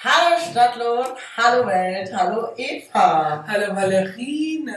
[0.00, 3.44] Hallo Stadtlohn, hallo Welt, hallo Eva.
[3.48, 4.72] Hallo Valerina.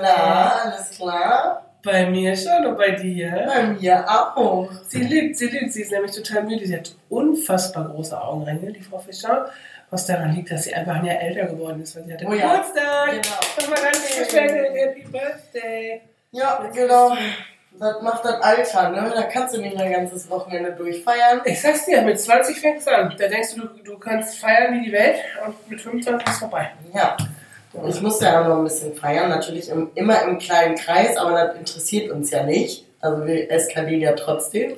[0.00, 1.66] Na, alles klar?
[1.82, 3.46] Bei mir schon und bei dir?
[3.48, 4.70] Bei mir auch.
[4.86, 5.72] Sie lügt, sie lügt.
[5.72, 6.64] Sie ist nämlich total müde.
[6.64, 9.50] Sie hat unfassbar große Augenringe, die Frau Fischer.
[9.90, 12.32] Was daran liegt, dass sie einfach ein Jahr älter geworden ist, weil sie hatte Oh
[12.32, 12.52] ja.
[12.52, 13.10] Geburtstag.
[13.10, 13.70] Genau.
[13.72, 14.32] Nochmal ganz.
[14.32, 16.00] Happy Birthday.
[16.30, 17.16] Ja, genau.
[17.78, 19.12] Das macht das Alter, ne?
[19.14, 21.40] Da kannst du nicht ein ganzes Wochenende durchfeiern.
[21.44, 23.14] Ich sag's dir, mit 20 fängst du an.
[23.18, 26.70] Da denkst du, du, du kannst feiern wie die Welt und mit 25 ist vorbei.
[26.94, 27.16] Ja.
[27.88, 31.32] Ich musste ja auch noch ein bisschen feiern, natürlich im, immer im kleinen Kreis, aber
[31.32, 32.84] das interessiert uns ja nicht.
[33.00, 34.74] Also wir eskalieren ja trotzdem.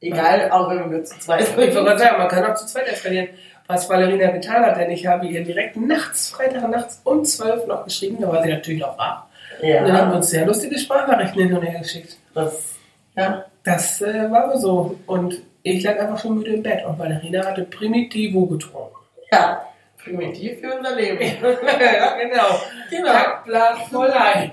[0.00, 1.98] Egal, auch wenn wir zu zweit Ich wollte sind.
[1.98, 3.28] sagen, man kann auch zu zweit eskalieren.
[3.66, 7.84] Was Valerina getan hat, denn ich habe ihr direkt nachts, Freitag nachts um 12 noch
[7.84, 9.24] geschrieben, da war sie natürlich noch wach.
[9.62, 12.16] Und dann haben wir Ja, uns sehr lustige Sprachnachrichten hin und her geschickt.
[12.34, 12.74] das,
[13.16, 13.44] ja.
[13.64, 14.96] Das äh, war so.
[15.06, 18.94] Und ich lag einfach schon müde im Bett und Valerina hatte Primitivo getrunken.
[19.32, 19.66] Ja,
[20.02, 21.20] primitiv für unser Leben.
[21.42, 22.60] ja, genau.
[22.90, 23.10] Genau.
[23.12, 24.52] Kackblatt for life.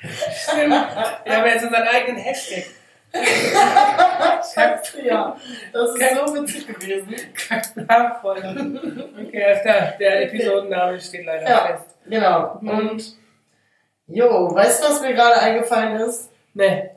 [0.00, 0.74] Stimmt.
[1.24, 2.64] Wir haben jetzt unseren eigenen Hashtag.
[4.54, 5.36] Scheiße, ja.
[5.72, 7.14] Das ist so witzig gewesen.
[7.34, 8.58] Kackblatt for life.
[9.28, 9.92] Okay, alles klar.
[10.00, 11.91] Der Episodenname steht leider Ja, fest.
[12.08, 12.58] Genau.
[12.60, 13.16] Und,
[14.06, 16.30] jo, weißt du, was mir gerade eingefallen ist?
[16.54, 16.90] Nee.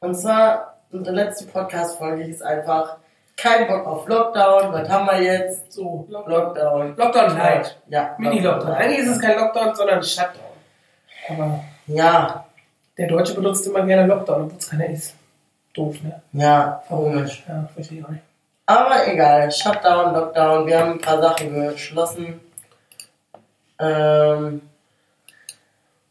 [0.00, 2.98] Und zwar, unsere letzte Podcast-Folge hieß einfach,
[3.36, 5.72] kein Bock auf Lockdown, was haben wir jetzt?
[5.72, 6.06] So.
[6.08, 6.94] Lockdown.
[6.96, 7.78] Lockdown Light.
[7.88, 8.14] Ja.
[8.18, 8.72] Mini-Lockdown.
[8.72, 10.42] Eigentlich ist es kein Lockdown, sondern Shutdown.
[11.28, 12.44] Aber Ja,
[12.96, 15.14] der Deutsche benutzt immer gerne Lockdown, obwohl es keiner ist.
[15.72, 16.22] Doof, ne?
[16.32, 17.42] ja, komisch.
[17.48, 18.22] Ja, verstehe ich auch nicht.
[18.66, 22.40] Aber egal, Shutdown, Lockdown, wir haben ein paar Sachen geschlossen.
[23.78, 24.62] Ähm,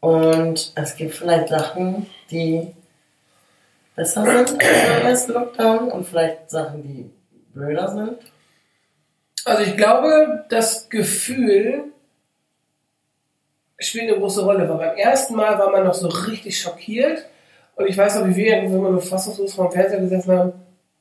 [0.00, 2.74] und es gibt vielleicht Sachen, die
[3.96, 7.10] besser sind als der erste Lockdown und vielleicht Sachen, die
[7.54, 8.18] blöder sind.
[9.44, 11.84] Also ich glaube, das Gefühl
[13.78, 17.26] spielt eine große Rolle, weil beim ersten Mal war man noch so richtig schockiert
[17.76, 20.52] und ich weiß noch, wie wir, wenn wir nur fassungslos vor dem Fernseher gesessen haben,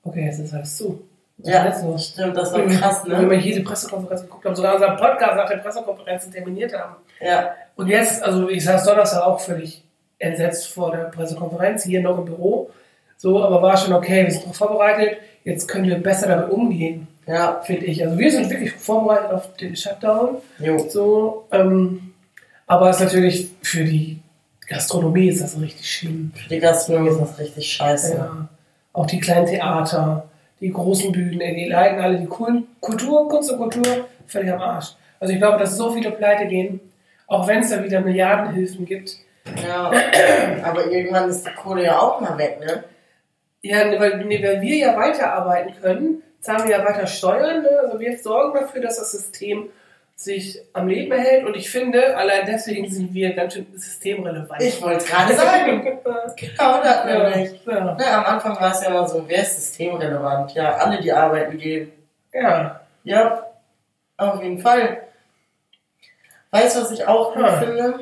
[0.04, 1.08] okay, jetzt ist alles zu.
[1.38, 2.10] Ja, los?
[2.10, 3.44] stimmt, das war krass, Wenn wir ne?
[3.44, 6.96] jede Pressekonferenz geguckt haben, sogar unseren Podcast nach der Pressekonferenz terminiert haben.
[7.20, 9.84] Ja, Und jetzt, also ich saß Donnerstag auch völlig
[10.20, 12.70] entsetzt vor der Pressekonferenz, hier noch im Büro.
[13.18, 17.08] So, aber war schon okay, wir sind darauf vorbereitet, jetzt können wir besser damit umgehen,
[17.26, 18.04] ja, finde ich.
[18.04, 20.38] Also wir sind wirklich vorbereitet auf den Shutdown.
[20.60, 20.78] jo.
[20.90, 22.14] So, ähm,
[22.68, 24.20] aber es ist natürlich für die
[24.68, 26.32] Gastronomie ist das richtig schlimm.
[26.36, 28.16] Für die Gastronomie ist das richtig scheiße.
[28.16, 28.48] Ja.
[28.94, 30.30] Auch die kleinen Theater,
[30.64, 34.62] die großen Bühnen, ey, die leiden alle die Kul- Kultur, Kunst und Kultur völlig am
[34.62, 34.94] Arsch.
[35.20, 36.80] Also ich glaube, dass so viele pleite gehen,
[37.28, 39.18] auch wenn es da wieder Milliardenhilfen gibt.
[39.62, 39.92] Ja,
[40.64, 42.86] aber irgendwann ist die Kohle ja auch mal weg, ne?
[43.62, 47.62] Ja, ne, weil, ne, weil wir ja weiterarbeiten können, zahlen wir ja weiter Steuern.
[47.62, 47.70] Ne?
[47.84, 49.70] Also wir sorgen dafür, dass das System
[50.16, 51.46] sich am Leben erhält.
[51.46, 54.62] Und ich finde, allein deswegen sind wir ganz schön systemrelevant.
[54.62, 55.82] Ich wollte es gerade sagen.
[56.38, 57.66] Genau das ja, nämlich.
[57.66, 57.98] ja.
[58.00, 60.54] Ja, am Anfang war es ja immer so, wer ist systemrelevant?
[60.54, 61.92] Ja, alle, die arbeiten gehen.
[62.34, 62.80] ja.
[63.06, 63.48] Ja,
[64.16, 65.02] auf jeden Fall.
[66.52, 67.60] Weißt du, was ich auch gut Hm.
[67.60, 68.00] finde?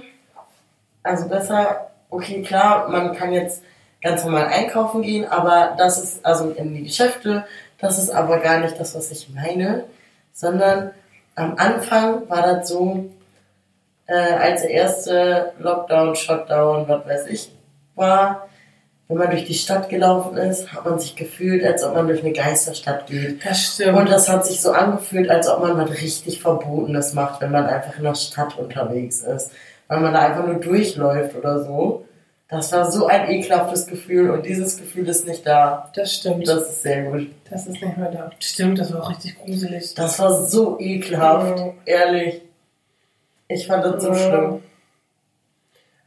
[1.01, 3.63] Also besser, okay, klar, man kann jetzt
[4.03, 7.45] ganz normal einkaufen gehen, aber das ist, also in die Geschäfte,
[7.79, 9.85] das ist aber gar nicht das, was ich meine,
[10.33, 10.91] sondern
[11.35, 13.09] am Anfang war das so,
[14.07, 17.51] äh, als der erste Lockdown, Shutdown, was weiß ich,
[17.95, 18.47] war,
[19.11, 22.23] wenn man durch die Stadt gelaufen ist, hat man sich gefühlt, als ob man durch
[22.23, 23.45] eine Geisterstadt geht.
[23.45, 23.97] Das stimmt.
[23.97, 27.65] Und das hat sich so angefühlt, als ob man was richtig Verbotenes macht, wenn man
[27.65, 29.51] einfach in der Stadt unterwegs ist.
[29.89, 32.05] Weil man da einfach nur durchläuft oder so.
[32.51, 35.89] Das war so ein ekelhaftes Gefühl und dieses Gefühl ist nicht da.
[35.95, 36.45] das stimmt.
[36.47, 37.29] Das ist sehr gut.
[37.49, 38.29] Das ist nicht mehr da.
[38.39, 39.93] Stimmt, das war auch richtig gruselig.
[39.95, 41.73] Das war so ekelhaft, Ja.
[41.85, 42.41] ehrlich.
[43.47, 44.15] Ich fand das so Ja.
[44.15, 44.63] schlimm.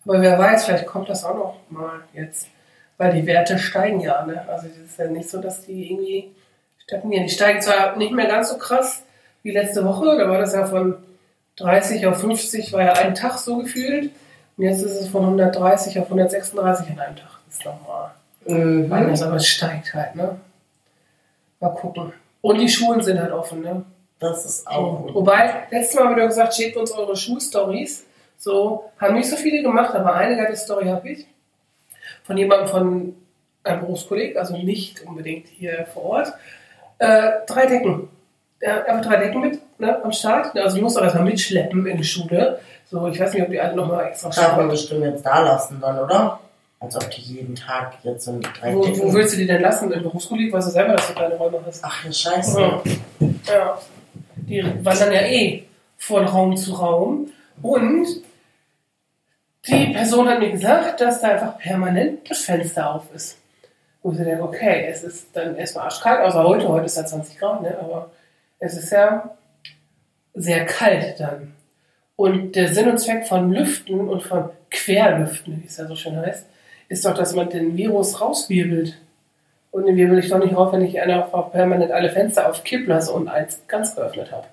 [0.05, 2.49] Aber wer weiß, vielleicht kommt das auch noch mal jetzt.
[2.99, 4.47] Weil die Werte steigen ja, ne?
[4.47, 6.31] Also es ist ja nicht so, dass die irgendwie
[6.79, 7.27] stagnieren.
[7.27, 9.03] Die steigen zwar nicht mehr ganz so krass
[9.43, 10.97] wie letzte Woche, da war das ja von
[11.57, 14.11] 30 auf 50, war ja ein Tag so gefühlt.
[14.57, 17.29] Und jetzt ist es von 130 auf 136 an einem Tag.
[17.47, 18.11] Das ist nochmal
[18.47, 18.93] Mhm.
[18.93, 20.37] anders, aber es steigt halt, ne?
[21.61, 22.13] Mal gucken.
[22.43, 23.85] Und die Schulen sind halt offen, ne?
[24.19, 25.15] Das ist auch gut.
[25.15, 28.05] Wobei, letztes Mal haben wir gesagt, schickt uns eure Schulstories.
[28.37, 31.27] So, haben nicht so viele gemacht, aber eine geile Story habe ich.
[32.25, 33.15] Von jemandem von
[33.65, 36.33] einem Berufskolleg, also nicht unbedingt hier vor Ort.
[36.99, 38.09] Äh, drei Decken.
[38.61, 40.57] Ja, einfach drei Decken mit ne, am Start.
[40.57, 42.59] Also die musst du auch erstmal mitschleppen in die Schule.
[42.87, 45.79] So, ich weiß nicht, ob die alle nochmal extra Darf man bestimmt jetzt da lassen
[45.81, 46.41] dann, oder?
[46.81, 49.47] Als ob die jeden Tag jetzt so ein drei Wo, wo Decken- willst du die
[49.47, 49.91] denn lassen?
[49.91, 51.83] Im Berufskolleg weißt du selber, dass du kleine Räume hast.
[51.85, 52.61] Ach, ja, scheiße.
[52.61, 52.83] Ja.
[53.49, 53.79] ja.
[54.37, 55.65] Die wandern ja eh
[55.97, 57.31] von Raum zu Raum.
[57.63, 58.07] Und
[59.67, 63.39] die Person hat mir gesagt, dass da einfach permanent das Fenster auf ist.
[64.03, 67.39] Wo ich denke, okay, es ist dann erstmal arschkalt, außer heute, heute ist ja 20
[67.39, 67.75] Grad, ne?
[67.81, 68.11] aber
[68.65, 69.37] es ist ja
[70.33, 71.53] sehr kalt dann.
[72.17, 76.17] Und der Sinn und Zweck von Lüften und von Querlüften, wie es ja so schön
[76.17, 76.47] heißt,
[76.89, 78.99] ist doch, dass man den Virus rauswirbelt.
[79.71, 82.87] Und den wirbel ich doch nicht rauf, wenn ich einfach permanent alle Fenster auf Kipp
[82.87, 84.47] lasse und eins ganz geöffnet habe.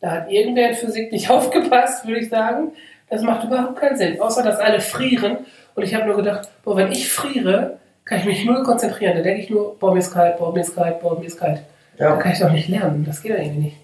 [0.00, 2.72] Da hat irgendwer in Physik nicht aufgepasst, würde ich sagen.
[3.08, 4.20] Das macht überhaupt keinen Sinn.
[4.20, 5.38] Außer, dass alle frieren.
[5.74, 9.16] Und ich habe nur gedacht, boah, wenn ich friere, kann ich mich null konzentrieren.
[9.16, 11.40] Da denke ich nur, boah, mir ist kalt, boah, mir ist kalt, boah, mir ist
[11.40, 11.62] kalt.
[11.96, 12.16] Da Ja.
[12.16, 13.04] kann ich doch nicht lernen.
[13.04, 13.76] Das geht ja irgendwie nicht.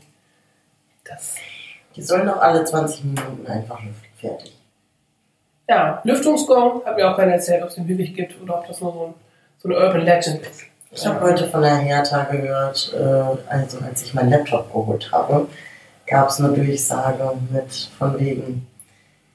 [1.04, 1.36] Das,
[1.96, 4.06] Die sollen doch alle 20 Minuten einfach lüften.
[4.18, 4.56] Fertig.
[5.68, 8.80] ja, Lüftungsgong, hat mir auch keiner erzählt, ob es den wirklich gibt oder ob das
[8.80, 9.14] nur so, ein,
[9.58, 10.62] so eine Urban Legend ist.
[10.92, 15.46] Ich habe heute von der Hertha gehört, äh, also als ich meinen Laptop geholt habe,
[16.06, 18.66] gab es eine Durchsage mit von wegen,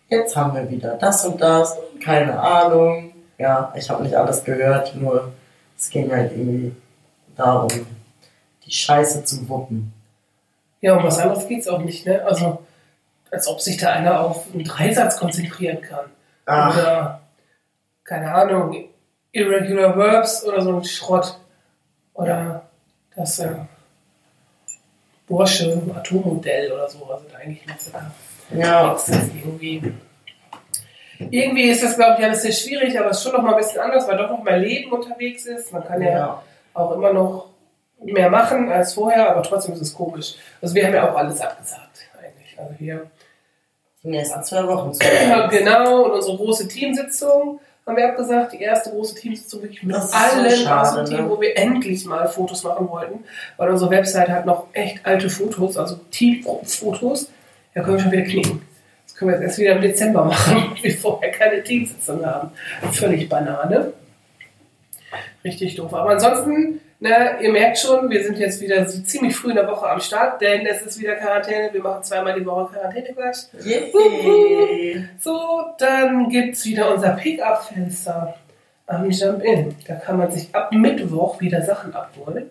[0.10, 3.14] jetzt haben wir wieder das und das, keine Ahnung.
[3.38, 5.32] Ja, ich habe nicht alles gehört, nur
[5.78, 6.76] es ging halt irgendwie
[7.38, 7.70] darum,
[8.66, 9.94] die Scheiße zu wuppen.
[10.82, 12.24] Ja, um was anderes geht es auch nicht, ne?
[12.26, 12.64] Also,
[13.32, 16.06] als ob sich da einer auf einen Dreisatz konzentrieren kann.
[16.46, 17.22] Ach, Oder,
[18.04, 18.86] keine Ahnung,
[19.32, 21.40] Irregular Verbs oder so ein Schrott.
[22.14, 22.70] Oder
[23.16, 23.50] das äh,
[25.28, 27.06] Borsche Atommodell oder so.
[27.06, 28.12] Also da eigentlich noch sogar
[28.54, 29.94] ja, das irgendwie.
[31.18, 33.58] Irgendwie ist das, glaube ich, alles sehr schwierig, aber es ist schon noch mal ein
[33.58, 35.72] bisschen anders, weil doch noch mehr Leben unterwegs ist.
[35.72, 36.44] Man kann ja ja.
[36.74, 37.50] auch immer noch
[38.04, 40.36] mehr machen als vorher, aber trotzdem ist es komisch.
[40.62, 42.60] Also wir haben ja auch alles abgesagt eigentlich.
[42.60, 43.10] Also hier
[44.04, 45.00] Die nächsten zwei Wochen zu.
[45.50, 48.54] genau und unsere große Teamsitzung haben wir abgesagt.
[48.54, 51.30] Die erste große Teamsitzung wirklich mit Das ist so allen aus schade, dem Team, ne?
[51.30, 53.24] wo wir endlich mal Fotos machen wollten,
[53.58, 57.30] weil unsere Website hat noch echt alte Fotos, also Teamfotos.
[57.74, 58.62] Da können wir schon wieder knicken.
[59.06, 62.52] Das können wir jetzt erst wieder im Dezember machen, weil wir vorher keine Teamsitzung haben.
[62.92, 63.94] Völlig Banane.
[65.44, 65.94] Richtig doof.
[65.94, 69.90] Aber ansonsten, ne, ihr merkt schon, wir sind jetzt wieder ziemlich früh in der Woche
[69.90, 71.74] am Start, denn es ist wieder Quarantäne.
[71.74, 73.38] Wir machen zweimal die Woche Quarantäne gleich.
[73.64, 75.08] Yay.
[75.20, 78.36] So, dann gibt es wieder unser Pick-up-Fenster
[78.88, 79.76] am Jump-In.
[79.88, 82.50] Da kann man sich ab Mittwoch wieder Sachen abholen.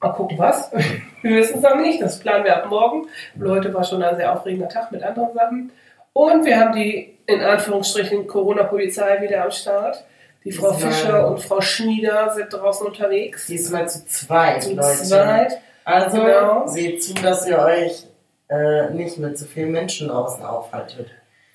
[0.00, 0.70] Mal gucken, was.
[1.22, 2.02] Wir wissen es noch nicht.
[2.02, 3.08] Das planen wir ab morgen.
[3.36, 5.72] Leute, war schon ein sehr aufregender Tag mit anderen Sachen.
[6.12, 10.04] Und wir haben die, in Anführungsstrichen, Corona-Polizei wieder am Start.
[10.44, 10.74] Die Frau Ja.
[10.76, 13.46] Fischer und Frau Schnieder sind draußen unterwegs.
[13.46, 15.02] Diesmal zu zweit, Zu Leute.
[15.02, 15.58] zweit.
[15.84, 16.66] Also Genau.
[16.66, 18.04] seht zu, dass ihr euch
[18.50, 21.10] äh, nicht mit so vielen Menschen draußen aufhaltet.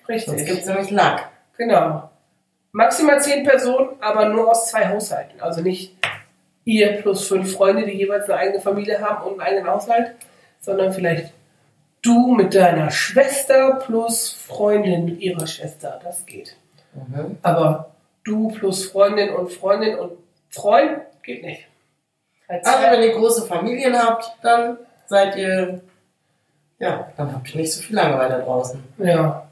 [0.08, 0.46] Sonst Richtig.
[0.48, 1.30] gibt es nämlich Lack.
[1.58, 2.10] Genau.
[2.72, 5.40] Maximal zehn Personen, aber nur aus zwei Haushalten.
[5.40, 5.96] Also nicht
[6.66, 10.12] ihr plus fünf Freunde, die jeweils eine eigene Familie haben und einen eigenen Haushalt,
[10.62, 11.32] sondern vielleicht
[12.02, 16.00] du mit deiner Schwester plus Freundin mit ihrer Schwester.
[16.04, 16.56] Das geht.
[16.94, 17.38] Mhm.
[17.44, 17.92] Aber
[18.30, 20.12] du plus Freundin und Freundin und
[20.50, 21.68] Freund geht nicht.
[22.48, 25.82] Halt Also zwei- wenn ihr große Familien habt, dann seid ihr,
[26.80, 28.82] ja, dann habt ihr nicht so viel Langeweile draußen.
[29.00, 29.46] ja.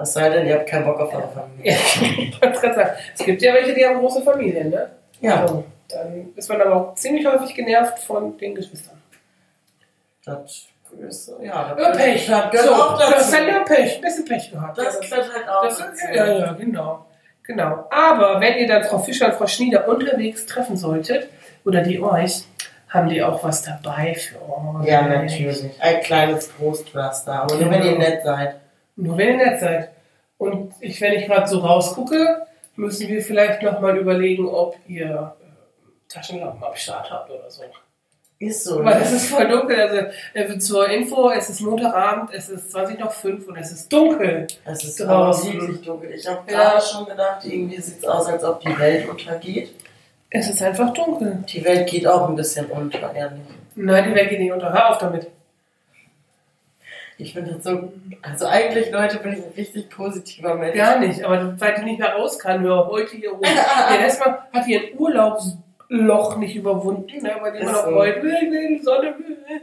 [0.00, 1.72] Es sei denn, ihr habt keinen Bock auf eure Familie.
[1.72, 1.76] ja.
[2.52, 4.90] Ich sagen, es gibt ja welche, die haben große Familien, ne?
[5.20, 8.96] Ja, So, dann ist man aber auch ziemlich häufig genervt von den Geschwistern.
[10.24, 10.68] das
[11.00, 12.26] ist, ja, Ja, Pech.
[12.28, 13.96] Das so, das ist halt ja Pech.
[13.96, 14.78] Ein bisschen Pech gehabt.
[14.78, 15.82] Das ja, gehört halt auch das,
[16.14, 17.04] ja, ja, genau.
[17.48, 17.86] Genau.
[17.90, 21.28] Aber wenn ihr dann Frau Fischer und Frau Schnieder unterwegs treffen solltet,
[21.64, 22.44] oder die euch,
[22.90, 24.86] haben die auch was dabei für euch.
[24.86, 25.64] Ja, natürlich.
[25.80, 27.42] Ein kleines Trostpflaster.
[27.42, 27.98] Aber nur wenn ihr Genau.
[28.08, 28.56] nett seid.
[28.96, 29.90] Nur wenn ihr nett seid.
[30.36, 36.12] Und ich, wenn ich gerade so rausgucke, müssen wir vielleicht nochmal überlegen, ob ihr äh,
[36.12, 37.62] Taschenlampen am Start habt oder so.
[38.40, 38.84] Ist so.
[38.84, 39.04] Weil ne?
[39.04, 39.80] es ist voll dunkel.
[39.80, 39.96] Also
[40.54, 44.46] äh, zur Info, es ist Montagabend, es ist 20 nach 5 und es ist dunkel.
[44.64, 45.82] Es ist draußen.
[45.84, 46.12] dunkel.
[46.14, 46.70] Ich habe Ja.
[46.70, 49.74] gerade schon gedacht, irgendwie sieht es aus, als ob die Welt untergeht.
[50.30, 51.42] Es ist einfach dunkel.
[51.48, 53.40] Die Welt geht auch ein bisschen unter, ehrlich.
[53.74, 54.72] Nein, die Welt geht nicht unter.
[54.72, 55.26] Hör auf damit.
[57.20, 57.92] Ich finde das so.
[58.22, 60.76] Also eigentlich, Leute, bin ich ein richtig positiver Mensch.
[60.76, 61.24] Gar nicht.
[61.24, 63.40] Aber weil die nicht mehr raus kann, ja, heute hier rum.
[63.42, 64.96] Ja, erstmal hat die ein
[65.90, 67.94] Urlaubsloch nicht überwunden, ne, weil die immer noch so.
[67.94, 68.22] heult.
[68.22, 69.60] Will, will, Sonne, will, will.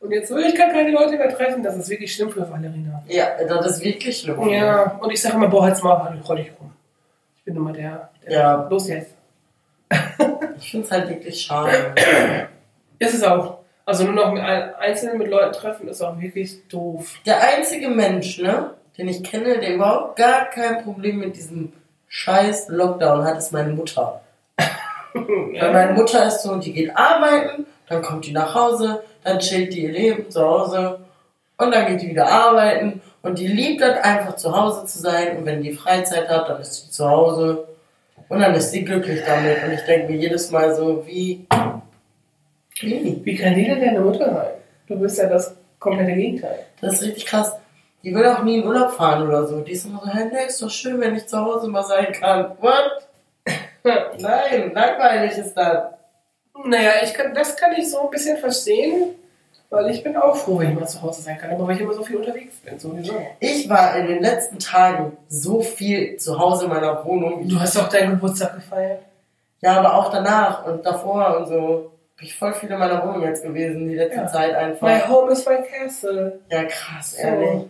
[0.00, 1.62] Und jetzt so, ich kann keine Leute mehr treffen.
[1.62, 3.02] Das ist wirklich schlimm für Valerina.
[3.08, 4.48] Ja, das ist wirklich schlimm.
[4.48, 6.72] Ja, und ich sage immer, boah, halt's mal, roll dich rum.
[7.36, 8.68] Ich bin immer der, der Ja.
[8.68, 9.14] los jetzt.
[10.60, 11.94] Ich finde es halt wirklich schade.
[12.98, 13.58] Ist es auch.
[13.86, 17.14] Also nur noch mit ein- einzeln mit Leuten treffen ist auch wirklich doof.
[17.24, 21.72] Der einzige Mensch, ne, den ich kenne, der überhaupt gar kein Problem mit diesem
[22.08, 24.20] scheiß Lockdown hat, ist meine Mutter.
[25.26, 29.74] Weil meine Mutter ist so, die geht arbeiten, dann kommt die nach Hause, dann chillt
[29.74, 31.00] die ihr Leben zu Hause
[31.56, 35.36] und dann geht die wieder arbeiten und die liebt das einfach zu Hause zu sein
[35.36, 37.68] und wenn die Freizeit hat, dann ist sie zu Hause
[38.28, 41.46] und dann ist sie glücklich damit und ich denke mir jedes Mal so, wie,
[42.80, 43.20] wie?
[43.24, 44.50] Wie kann die denn deine Mutter sein?
[44.86, 46.66] Du bist ja das komplette Gegenteil.
[46.80, 47.56] Das ist richtig krass.
[48.02, 49.60] Die will auch nie in Urlaub fahren oder so.
[49.60, 52.12] Die ist immer so, hey, nee, ist doch schön, wenn ich zu Hause mal sein
[52.12, 52.52] kann.
[52.60, 53.07] What?
[54.18, 55.84] Nein, langweilig ist das.
[56.64, 59.14] Naja, ich kann, das kann ich so ein bisschen verstehen,
[59.70, 61.80] weil ich bin auch froh, wenn ich mal zu Hause sein kann, aber weil ich
[61.82, 63.14] immer so viel unterwegs bin, sowieso.
[63.38, 67.46] Ich war in den letzten Tagen so viel zu Hause in meiner Wohnung.
[67.48, 69.02] Du hast auch deinen Geburtstag gefeiert.
[69.60, 71.92] Ja, aber auch danach und davor und so.
[72.16, 74.26] Bin ich voll viel in meiner Wohnung jetzt gewesen, die letzte Ja.
[74.26, 74.50] Zeit
[74.82, 75.08] My einfach.
[75.08, 76.40] home is my castle.
[76.50, 77.22] Ja, krass, So.
[77.22, 77.62] ehrlich.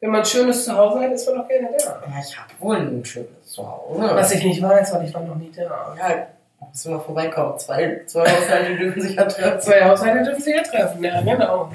[0.00, 2.02] Wenn man ein schönes Zuhause hat, ist man doch gerne da.
[2.04, 4.14] Ja, ich habe wohl ein schönes Zuhause.
[4.14, 5.94] Was ich nicht weiß, weil ich war noch nie da.
[5.98, 6.26] Ja,
[6.60, 7.58] muss mal vorbeikommen.
[7.58, 9.60] Zwei, zwei Haushalte dürfen sich ja treffen.
[9.60, 11.72] Zwei Haushalte dürfen sich ja treffen, ja, genau.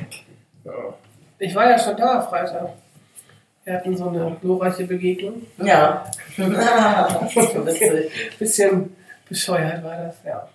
[0.64, 0.72] Ja.
[1.38, 2.70] Ich war ja schon da, Freitag.
[3.66, 5.42] Wir hatten so eine glorreiche Begegnung.
[5.58, 6.06] Ja.
[6.38, 8.40] das ist so witzig.
[8.40, 8.96] Bisschen
[9.28, 10.48] bescheuert war das, ja.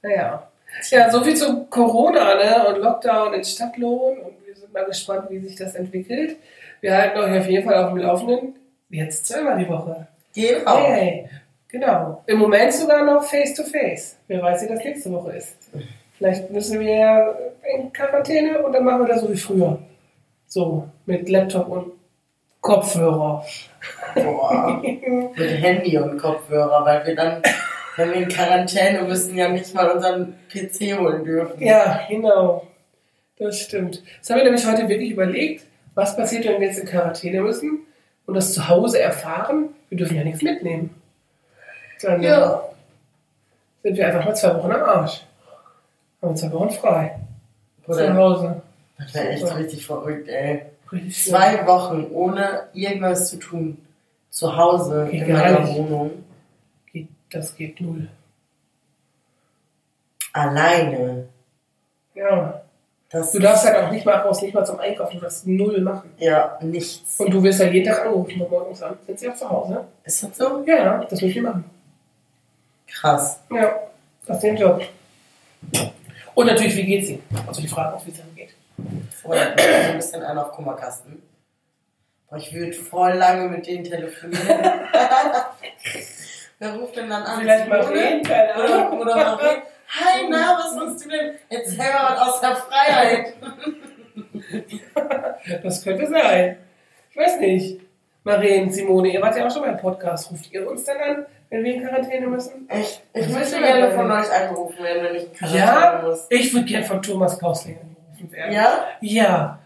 [0.00, 0.48] Naja.
[0.90, 2.68] Ja, so viel zu Corona ne?
[2.68, 4.18] und Lockdown in Stadtlohn.
[4.18, 6.36] Und wir sind mal gespannt, wie sich das entwickelt.
[6.80, 8.54] Wir halten euch auf jeden Fall auf dem Laufenden.
[8.88, 10.06] Jetzt zweimal die Woche.
[10.36, 10.76] Genau.
[10.76, 11.28] Hey,
[11.66, 12.22] genau.
[12.26, 14.18] Im Moment sogar noch face-to-face.
[14.28, 15.56] Wer weiß, wie das nächste Woche ist.
[16.18, 17.34] Vielleicht müssen wir ja
[17.74, 19.78] in Quarantäne und dann machen wir das so wie früher.
[20.46, 21.92] So, mit Laptop und
[22.60, 23.44] Kopfhörer.
[24.14, 24.82] Boah.
[24.82, 27.42] Mit Handy und Kopfhörer, weil wir dann,
[27.96, 31.62] wenn wir in Quarantäne müssen, ja nicht mal unseren PC holen dürfen.
[31.62, 32.66] Ja, genau.
[33.38, 34.02] Das stimmt.
[34.18, 35.64] Das haben wir nämlich heute wirklich überlegt,
[35.94, 37.86] was passiert, wenn wir jetzt in Quarantäne müssen
[38.26, 39.70] und das zu Hause erfahren.
[39.88, 40.90] Wir dürfen ja nichts mitnehmen.
[42.02, 42.62] Dann Ja.
[43.82, 45.22] sind wir einfach mal zwei Wochen am Arsch.
[46.20, 47.20] Haben wir zwei Wochen frei.
[47.84, 48.62] Zu Oder, Hause.
[48.98, 50.62] das wäre echt richtig verrückt, ey.
[50.92, 51.26] Richtig.
[51.30, 53.78] Zwei Wochen ohne irgendwas zu tun.
[54.30, 55.74] Zu Hause Geht in meiner nicht.
[55.76, 56.24] Wohnung.
[56.92, 58.08] Geht, das geht null.
[60.32, 61.28] Alleine.
[62.14, 62.62] Ja.
[63.08, 65.80] Das Du darfst halt auch nicht mal raus, nicht mal zum Einkaufen, du darfst null
[65.80, 66.12] machen.
[66.18, 67.20] Ja, nichts.
[67.20, 68.98] Und du wirst ja jeden Tag angerufen von morgens an.
[69.06, 69.84] Sind sie auch zu Hause?
[70.04, 70.64] Ist das so?
[70.66, 71.64] Ja, das müssen wir machen.
[72.88, 73.40] Krass.
[73.50, 73.76] Ja,
[74.26, 74.82] das ist den Job.
[76.34, 77.22] Und natürlich, wie geht's ihm?
[77.46, 78.54] Also die Frage auch, wie es ihm geht.
[79.24, 81.22] Oder so ein bisschen einen auf Kummerkasten.
[82.28, 84.46] Boah, ich würde voll lange mit denen telefonieren.
[86.58, 87.40] Wer ruft denn dann an?
[87.40, 89.00] Vielleicht mal reden, keine Oder, Ahnung.
[89.00, 89.62] oder mal reden.
[89.88, 91.34] Hi, na, was machst du denn?
[91.48, 93.34] Erzähl mal was aus der Freiheit.
[95.62, 96.56] Das könnte sein.
[97.10, 97.80] Ich weiß nicht.
[98.24, 100.30] Maren, Simone, ihr wart ja auch schon beim Podcast.
[100.30, 102.68] Ruft ihr uns dann an, wenn wir in Quarantäne müssen?
[102.68, 103.02] Echt?
[103.14, 106.26] Ich Das möchte gerne von euch angerufen werden, wenn ich in Quarantäne Ja, muss.
[106.30, 108.52] ich würde gern von Thomas Kausling angerufen werden.
[108.52, 108.78] Ja?
[109.00, 109.58] Ja,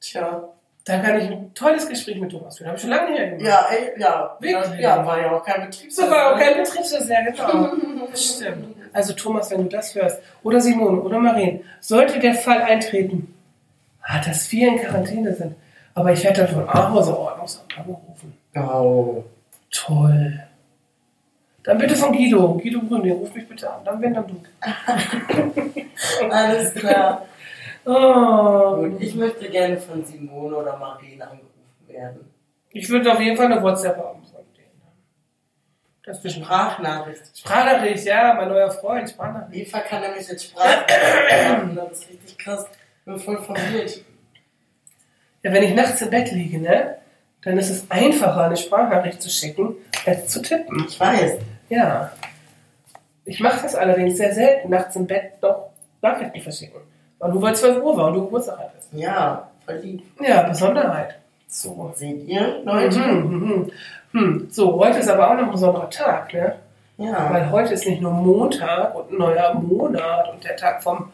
[0.00, 0.48] Tja.
[0.84, 2.68] da kann ich ein tolles Gespräch mit Thomas führen.
[2.68, 3.46] Habe ich schon lange nicht mehr gemacht.
[3.46, 3.66] Ja,
[3.96, 4.36] ja.
[4.40, 4.80] Wirklich?
[4.80, 5.94] Ja, war ja auch kein Betriebs.
[5.96, 7.70] Das war auch kein Betriebsfest, ja genau.
[8.14, 8.76] Stimmt.
[8.92, 13.34] Also Thomas, wenn du das hörst, oder Simone oder Maren, sollte der Fall eintreten,
[14.02, 15.54] ah, dass wir in Quarantäne sind,
[15.94, 18.34] aber ich werde dann von Ahauser Ordnungsamt angerufen.
[18.54, 19.24] Oh.
[19.70, 20.40] Toll.
[21.62, 22.54] Dann bitte von Guido.
[22.54, 23.84] Guido Gründing, ruf mich bitte an.
[23.84, 24.40] Dann wenn dann du.
[26.30, 27.26] Alles klar.
[27.84, 28.76] Oh.
[28.76, 31.48] Gut, ich möchte gerne von Simone oder Marien angerufen
[31.86, 32.20] werden.
[32.70, 34.22] Ich würde auf jeden Fall eine WhatsApp haben
[36.08, 37.20] Das ist Sprachnachricht.
[37.38, 39.68] Sprachnachricht, ja, mein neuer Freund, Sprachnachricht.
[39.68, 41.76] Eva kann nämlich jetzt Sprachnachricht.
[41.76, 42.64] Das ist richtig krass.
[43.00, 44.04] Ich bin voll verwirrt.
[45.42, 46.96] Ja, wenn ich nachts im Bett liege, ne,
[47.42, 50.86] dann ist es einfacher, eine Sprachnachricht zu schicken, als zu tippen.
[50.88, 51.40] Ich weiß.
[51.68, 52.10] Ja.
[53.26, 56.80] Ich mache das allerdings sehr selten, nachts im Bett noch Nachrichten verschicken.
[57.18, 58.88] Weil nur weil 12 Uhr war und du Geburtstag hattest.
[58.94, 60.04] Ja, verliebt.
[60.26, 61.18] Ja, Besonderheit.
[61.48, 61.92] So.
[61.96, 62.98] Seht ihr, Leute?
[62.98, 63.70] Mhm, mhm.
[64.12, 64.48] Hm.
[64.50, 66.56] So, heute ist aber auch noch ein besonderer Tag, ne?
[66.98, 67.32] Ja.
[67.32, 71.10] Weil heute ist nicht nur Montag und ein neuer Monat und der Tag vom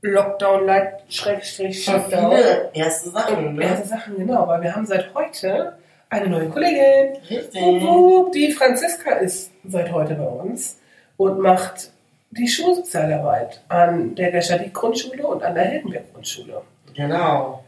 [0.00, 2.32] Lockdown, Light, Schrägstrich, Shutdown.
[2.32, 3.62] viele erste Sachen, ne?
[3.64, 5.76] erste Sachen, genau, weil wir haben seit heute
[6.10, 7.16] eine neue Kollegin.
[7.30, 7.62] Richtig.
[7.62, 10.78] Wupp, Die Franziska ist seit heute bei uns
[11.16, 11.90] und macht
[12.30, 16.62] die Schulsozialarbeit an der Geschadik Grundschule und an der Heldenberg Grundschule.
[16.94, 17.62] Genau.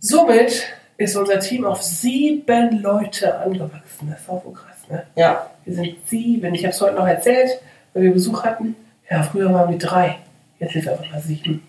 [0.00, 0.64] Somit
[0.98, 4.10] ist unser Team auf sieben Leute angewachsen.
[4.10, 5.04] Das ist auch so krass, ne?
[5.14, 5.46] Ja.
[5.64, 6.54] Wir sind sieben.
[6.54, 7.60] Ich habe es heute noch erzählt,
[7.94, 8.76] weil wir Besuch hatten.
[9.08, 10.18] Ja, früher waren wir drei.
[10.58, 11.66] Jetzt sind wir einfach mal sieben.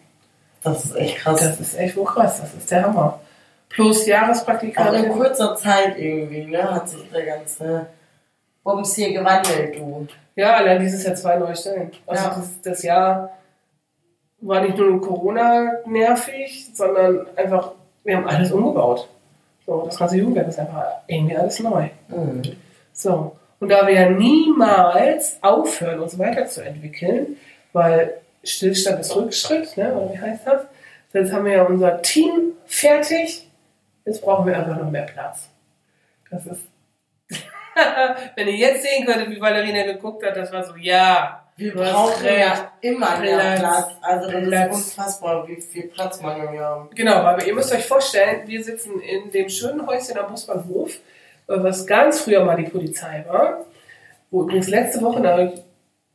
[0.63, 1.39] Das ist echt krass.
[1.39, 2.41] Das ist echt wohl krass.
[2.41, 3.19] Das ist der Hammer.
[3.69, 4.03] Plus
[4.75, 7.86] Auch in kurzer Zeit irgendwie, ne, hat sich der ganze
[8.63, 10.07] Bums hier gewandelt, du.
[10.36, 11.91] Ja, allein dieses Jahr zwei neue Stellen.
[12.07, 12.36] Also Ja.
[12.36, 13.29] das, das Jahr
[14.41, 19.07] war nicht nur Corona nervig, sondern einfach, wir haben alles umgebaut.
[19.70, 21.90] So, das ganze Jugendwerk ist einfach irgendwie alles neu.
[22.08, 22.42] Mhm.
[22.92, 23.38] So.
[23.60, 27.38] Und da wir ja niemals aufhören, uns weiterzuentwickeln,
[27.72, 29.94] weil Stillstand ist Rückschritt, ne?
[29.94, 30.64] oder wie heißt das?
[31.14, 33.48] Jetzt haben wir ja unser Team fertig.
[34.06, 35.50] Jetzt brauchen wir einfach noch mehr Platz.
[36.32, 36.64] Das ist.
[38.36, 41.46] Wenn ihr jetzt sehen könntet, wie Valerina geguckt hat, das war so, ja.
[41.60, 43.60] Wir du brauchen ja immer mehr Platz.
[43.60, 43.92] Platz.
[44.01, 44.78] Also das Platz.
[44.78, 46.89] ist unfassbar, wie viel Platz man hier haben.
[46.96, 51.00] Genau, aber ihr müsst euch vorstellen, wir sitzen in dem schönen Häuschen am Busbahnhof, äh,
[51.48, 53.66] was ganz früher mal die Polizei war,
[54.32, 55.51] wo übrigens letzte Woche eine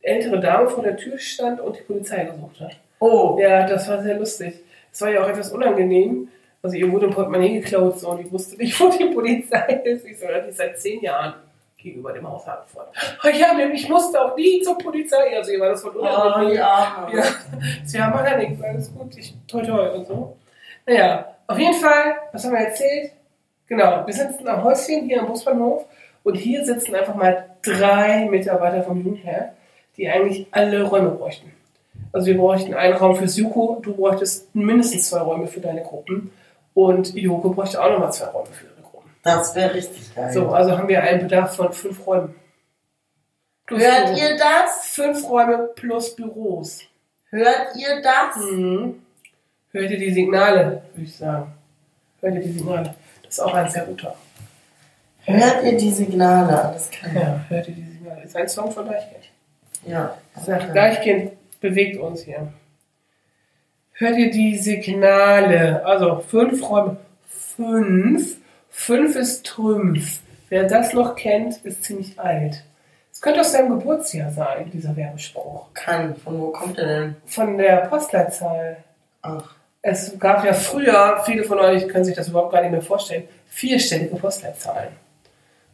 [0.01, 2.71] ältere Dame vor der Tür stand und die Polizei gesucht hat.
[2.99, 4.55] Oh, Ja, das war sehr lustig.
[4.91, 6.27] Es war ja auch etwas unangenehm.
[6.63, 10.07] Also ihr wurde ein Portemonnaie geklaut so, und ich wusste nicht, wo die Polizei ist.
[10.07, 11.35] Ich so, die ist seit zehn Jahren
[11.85, 12.93] gegenüber dem Haus angefordert.
[13.23, 15.37] Oh ja, ich musste auch nie zur Polizei.
[15.37, 16.51] Also ihr war das von oh unangenehm.
[16.51, 17.15] die Arme.
[17.15, 17.23] Ja,
[17.85, 20.35] sie haben alle nichts, alles gut, ich, toi toi und so.
[20.85, 23.11] Naja, auf jeden Fall, was haben wir erzählt?
[23.67, 25.85] Genau, wir sitzen am Häuschen hier am Busbahnhof
[26.23, 29.53] und hier sitzen einfach mal drei Mitarbeiter vom Jugendherr,
[29.97, 31.51] die eigentlich alle Räume bräuchten.
[32.11, 36.31] Also wir bräuchten einen Raum fürs Juko, du bräuchtest mindestens zwei Räume für deine Gruppen
[36.73, 38.74] und Joko bräuchte auch nochmal zwei Räume für.
[39.25, 40.31] Das wäre richtig geil.
[40.31, 42.35] So, also haben wir einen Bedarf von fünf Räumen.
[43.65, 44.17] Plus Hört Büro.
[44.19, 44.85] ihr das?
[44.85, 46.81] Fünf Räume plus Büros.
[47.31, 48.37] Hört ihr das?
[48.37, 49.01] Mhm.
[49.71, 51.51] Hört ihr die Signale, würde ich sagen.
[52.21, 52.95] Hört ihr die Signale.
[53.23, 54.15] Das ist auch ein sehr guter.
[55.23, 56.63] Hört ihr die Signale?
[56.63, 57.13] Alles klar.
[57.13, 58.21] Ja, hört ihr die Signale.
[58.23, 59.23] Ist ein Song von Deichkind.
[59.87, 60.15] Ja.
[60.35, 62.53] Das sagt, Deichkind bewegt uns hier.
[63.93, 65.83] Hört ihr die Signale?
[65.83, 66.97] Also fünf Räume.
[67.27, 68.37] Fünf.
[68.77, 70.19] Fünf ist Trümpf.
[70.49, 72.61] Wer das noch kennt, ist ziemlich alt.
[73.11, 75.73] Es könnte aus seinem Geburtsjahr sein, dieser Werbespruch.
[75.73, 76.15] Kann.
[76.17, 77.15] Von wo kommt er denn?
[77.25, 78.77] Von der Postleitzahl.
[79.23, 79.55] Ach.
[79.81, 83.27] Es gab ja früher, viele von euch können sich das überhaupt gar nicht mehr vorstellen,
[83.47, 84.89] vierstellige Postleitzahlen.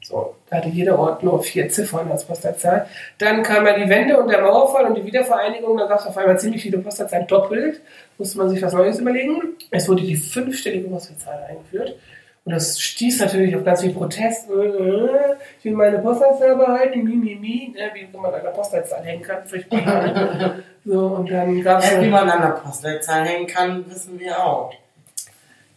[0.03, 2.87] So, da hatte jeder Ort nur vier Ziffern als Postleitzahl.
[3.17, 6.17] Dann kam ja die Wende und der Mauerfall und die Wiedervereinigung, da gab es auf
[6.17, 7.81] einmal ziemlich viele Postleitzahlen doppelt.
[8.17, 9.57] Musste man sich was Neues überlegen.
[9.71, 11.95] Es wurde die fünfstellige Postleitzahl eingeführt.
[12.43, 14.49] Und das stieß natürlich auf ganz viel Protest.
[14.49, 17.73] Äh, äh, Ich will meine Postleitzahl behalten, mi, mi, mi.
[17.75, 19.43] Ne, Wie man an der Postleitzahl hängen kann?
[20.83, 21.91] So, und dann gab es.
[21.91, 24.73] Ja, wie man an der Postleitzahl hängen kann, wissen wir auch.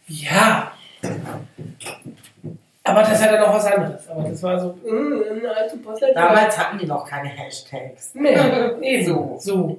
[0.07, 0.72] Ja.
[2.83, 4.09] Aber das ist ja dann noch was anderes.
[4.09, 6.22] Aber das war so, äh, eine alte Postleitzahl.
[6.29, 8.14] Damals hatten die noch keine Hashtags.
[8.14, 8.35] Nee,
[8.81, 9.05] eben.
[9.07, 9.37] So.
[9.38, 9.79] So.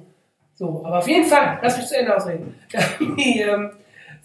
[0.54, 0.82] So.
[0.86, 2.54] Aber auf jeden Fall, lass mich zu Ende ausreden.
[3.18, 3.72] Ähm,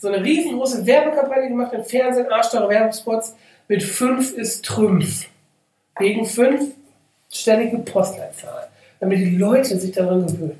[0.01, 3.35] so eine riesengroße Werbekampagne gemacht im Fernsehen, arschteure Werbespots
[3.67, 5.27] mit 5 ist Trümpf.
[5.99, 8.67] Wegen fünfstellige Postleitzahl.
[8.99, 10.59] Damit die Leute sich daran gewöhnen.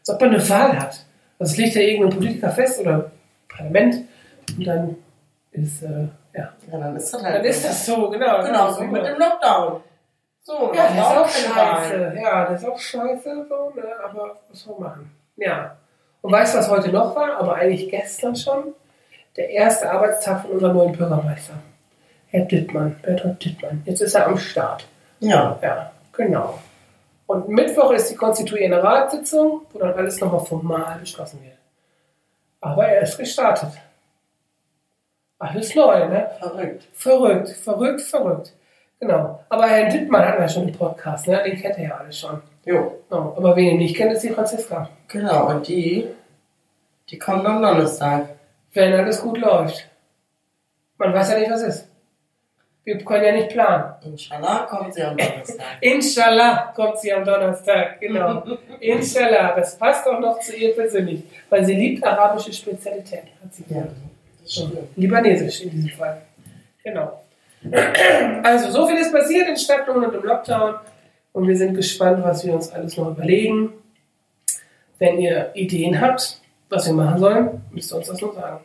[0.00, 1.04] Als ob man eine Wahl hat.
[1.38, 3.10] Also es legt ja irgendein Politiker fest oder
[3.48, 4.06] Parlament
[4.56, 4.96] und dann
[5.52, 6.52] ist, äh, ja.
[6.72, 7.36] Ja, dann ist das halt.
[7.36, 8.42] Dann ist das so, genau.
[8.42, 9.82] Genau, so mit dem Lockdown.
[10.40, 12.14] So, Ja, das ist auch scheiße.
[12.16, 13.84] Ja, das ist auch scheiße, so, ne?
[14.02, 15.10] aber was soll man machen?
[15.36, 15.76] Ja.
[16.22, 17.38] Und weißt du, was heute noch war?
[17.38, 18.74] Aber eigentlich gestern schon?
[19.36, 21.54] Der erste Arbeitstag von unserem neuen Bürgermeister.
[22.28, 23.82] Herr Dittmann, Bertolt Dittmann.
[23.86, 24.86] Jetzt ist er am Start.
[25.20, 26.58] Ja, Ja, genau.
[27.26, 31.58] Und Mittwoch ist die konstituierende Ratssitzung, wo dann alles nochmal formal beschlossen wird.
[32.60, 33.70] Aber er ist gestartet.
[35.38, 36.30] Alles neu, ne?
[36.38, 36.88] verrückt.
[36.94, 38.52] Verrückt, verrückt, verrückt.
[38.98, 39.44] Genau.
[39.48, 41.40] Aber Herrn Dittmann hat ja schon einen Podcast, ne?
[41.44, 42.42] Den kennt er ja alle schon.
[42.68, 43.34] Jo, Genau.
[43.36, 44.88] Aber wen ihr nicht kennt, ist die Franziska.
[45.08, 45.48] genau.
[45.48, 46.06] Und die,
[47.08, 48.28] die kommt am Donnerstag.
[48.74, 49.88] Wenn alles gut läuft.
[50.98, 51.88] Man weiß ja nicht, was ist.
[52.84, 53.94] Wir können ja nicht planen.
[54.04, 55.66] Inshallah kommt sie am Donnerstag.
[55.80, 58.42] Inshallah kommt sie am Donnerstag, genau.
[58.80, 63.64] Inshallah, das passt auch noch zu ihr persönlich, weil sie liebt arabische Spezialitäten, hat sie
[63.68, 63.86] ja.
[64.96, 66.22] Libanesisch in diesem Fall.
[66.84, 67.22] Genau.
[68.42, 70.76] Also, so viel ist passiert in Stadtlohn und im Lockdown.
[71.32, 73.72] Und wir sind gespannt, was wir uns alles noch überlegen.
[74.98, 78.60] Wenn ihr Ideen habt, was wir machen sollen, müsst ihr uns das nur sagen.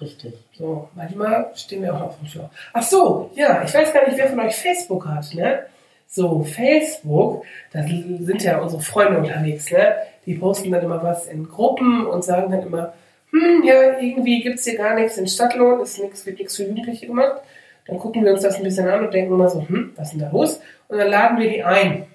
[0.00, 0.34] Richtig.
[0.52, 2.50] So, manchmal stehen wir auch auf dem Schlauch.
[2.72, 5.66] Ach so, ja, ich weiß gar nicht, wer von euch Facebook hat, ne?
[6.06, 9.96] So, Facebook, da sind ja unsere Freunde unterwegs, ne?
[10.24, 12.94] Die posten dann immer was in Gruppen und sagen dann immer,
[13.30, 17.06] hm, ja, irgendwie gibt's hier gar nichts in Stadtlohn, ist nichts, wird nichts für Jugendliche
[17.06, 17.42] gemacht.
[17.86, 20.12] Dann gucken wir uns das ein bisschen an und denken immer so, hm, was ist
[20.12, 20.60] denn da los?
[20.88, 22.06] Und dann laden wir die ein.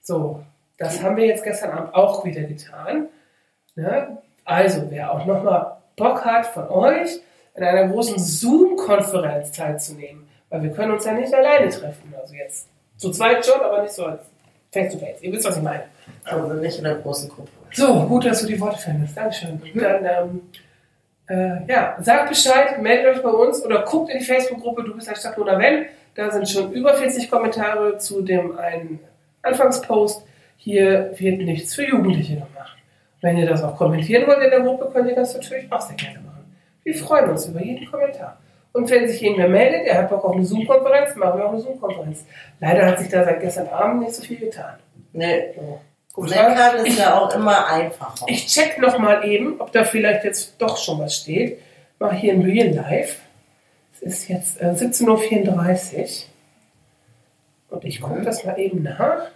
[0.00, 0.42] So,
[0.78, 3.08] das haben wir jetzt gestern Abend auch wieder getan.
[3.74, 4.18] Ne?
[4.44, 7.20] Also, wer auch nochmal Bock hat von euch,
[7.54, 12.14] in einer großen Zoom-Konferenz teilzunehmen, weil wir können uns ja nicht alleine treffen.
[12.20, 14.22] Also jetzt zu zweit schon, aber nicht so als
[14.72, 15.22] face-to-face.
[15.22, 15.84] Ihr wisst, was ich meine.
[16.24, 17.50] Also nicht in der großen Gruppe.
[17.72, 19.16] So, gut, dass du die Worte findest.
[19.16, 19.60] Dankeschön.
[19.72, 19.80] Mhm.
[19.80, 20.42] Dann, ähm,
[21.28, 25.08] äh, ja, sagt Bescheid, meldet euch bei uns oder guckt in die Facebook-Gruppe Du bist
[25.08, 25.86] ein Stadtlohner Wenn.
[26.16, 29.00] Da sind schon über 40 Kommentare zu dem einen
[29.42, 30.24] Anfangspost.
[30.56, 32.76] Hier wird nichts für Jugendliche gemacht.
[33.20, 35.96] Wenn ihr das auch kommentieren wollt in der Gruppe, könnt ihr das natürlich auch sehr
[35.96, 36.56] gerne machen.
[36.84, 38.38] Wir freuen uns über jeden Kommentar.
[38.72, 41.60] Und wenn sich irgendwer meldet, er hat Bock auf eine Zoom-Konferenz, machen wir auch eine
[41.60, 42.26] Zoom-Konferenz.
[42.60, 44.74] Leider hat sich da seit gestern Abend nicht so viel getan.
[45.12, 45.54] Nee.
[46.14, 46.22] So.
[46.22, 48.24] Meckern ist ja auch immer einfacher.
[48.28, 51.58] Ich check noch mal eben, ob da vielleicht jetzt doch schon was steht.
[51.98, 53.20] Mach hier ein Real Life.
[53.96, 56.06] Es ist jetzt äh, 17.34 Uhr.
[57.68, 59.30] Und ich gucke das mal eben nach,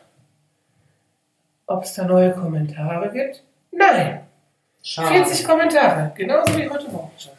[1.67, 3.43] ob es da neue Kommentare gibt.
[3.73, 4.21] Nein!
[4.83, 5.25] Schade.
[5.25, 7.33] 40 Kommentare, genauso wie heute Morgen schon.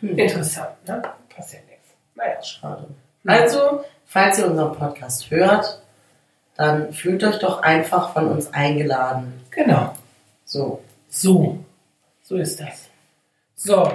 [0.00, 0.18] Hm.
[0.18, 1.02] Interessant, ne?
[1.34, 1.88] Passiert nichts.
[2.14, 2.42] Naja.
[2.42, 2.88] Schade.
[3.26, 5.82] Also, falls ihr unseren Podcast hört,
[6.56, 9.40] dann fühlt euch doch einfach von uns eingeladen.
[9.50, 9.94] Genau.
[10.44, 10.82] So.
[11.08, 11.64] So.
[12.22, 12.88] So ist das.
[13.54, 13.90] So.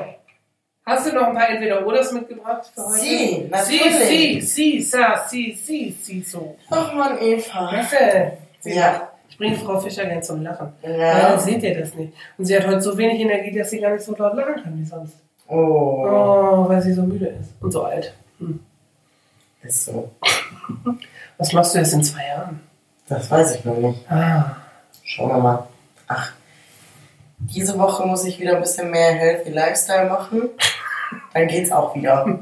[0.87, 2.99] Hast du noch ein paar Entweder-Oders mitgebracht für heute?
[2.99, 4.07] Sie, natürlich.
[4.07, 6.55] Sie, sie, sa, sie, sie, sie, so.
[6.69, 7.83] Ach man, Eva.
[7.91, 8.31] Denn?
[8.63, 9.09] Ja.
[9.27, 10.71] Ich bringe Frau Fischer gern zum Lachen.
[10.81, 10.89] Ja.
[10.89, 12.13] Leider seht ihr das nicht.
[12.37, 14.79] Und sie hat heute so wenig Energie, dass sie gar nicht so laut lachen kann
[14.79, 15.17] wie sonst.
[15.49, 16.05] Oh.
[16.07, 17.49] Oh, weil sie so müde ist.
[17.59, 18.13] Und so alt.
[18.39, 18.61] Hm.
[19.63, 20.09] Ist so.
[21.37, 22.61] Was machst du jetzt in zwei Jahren?
[23.09, 24.09] Das weiß ich noch nicht.
[24.09, 24.55] Ah.
[25.03, 25.67] Schauen wir mal.
[26.07, 26.31] Ach,
[27.39, 30.49] diese Woche muss ich wieder ein bisschen mehr Healthy Lifestyle machen.
[31.33, 32.25] Dann geht's auch wieder.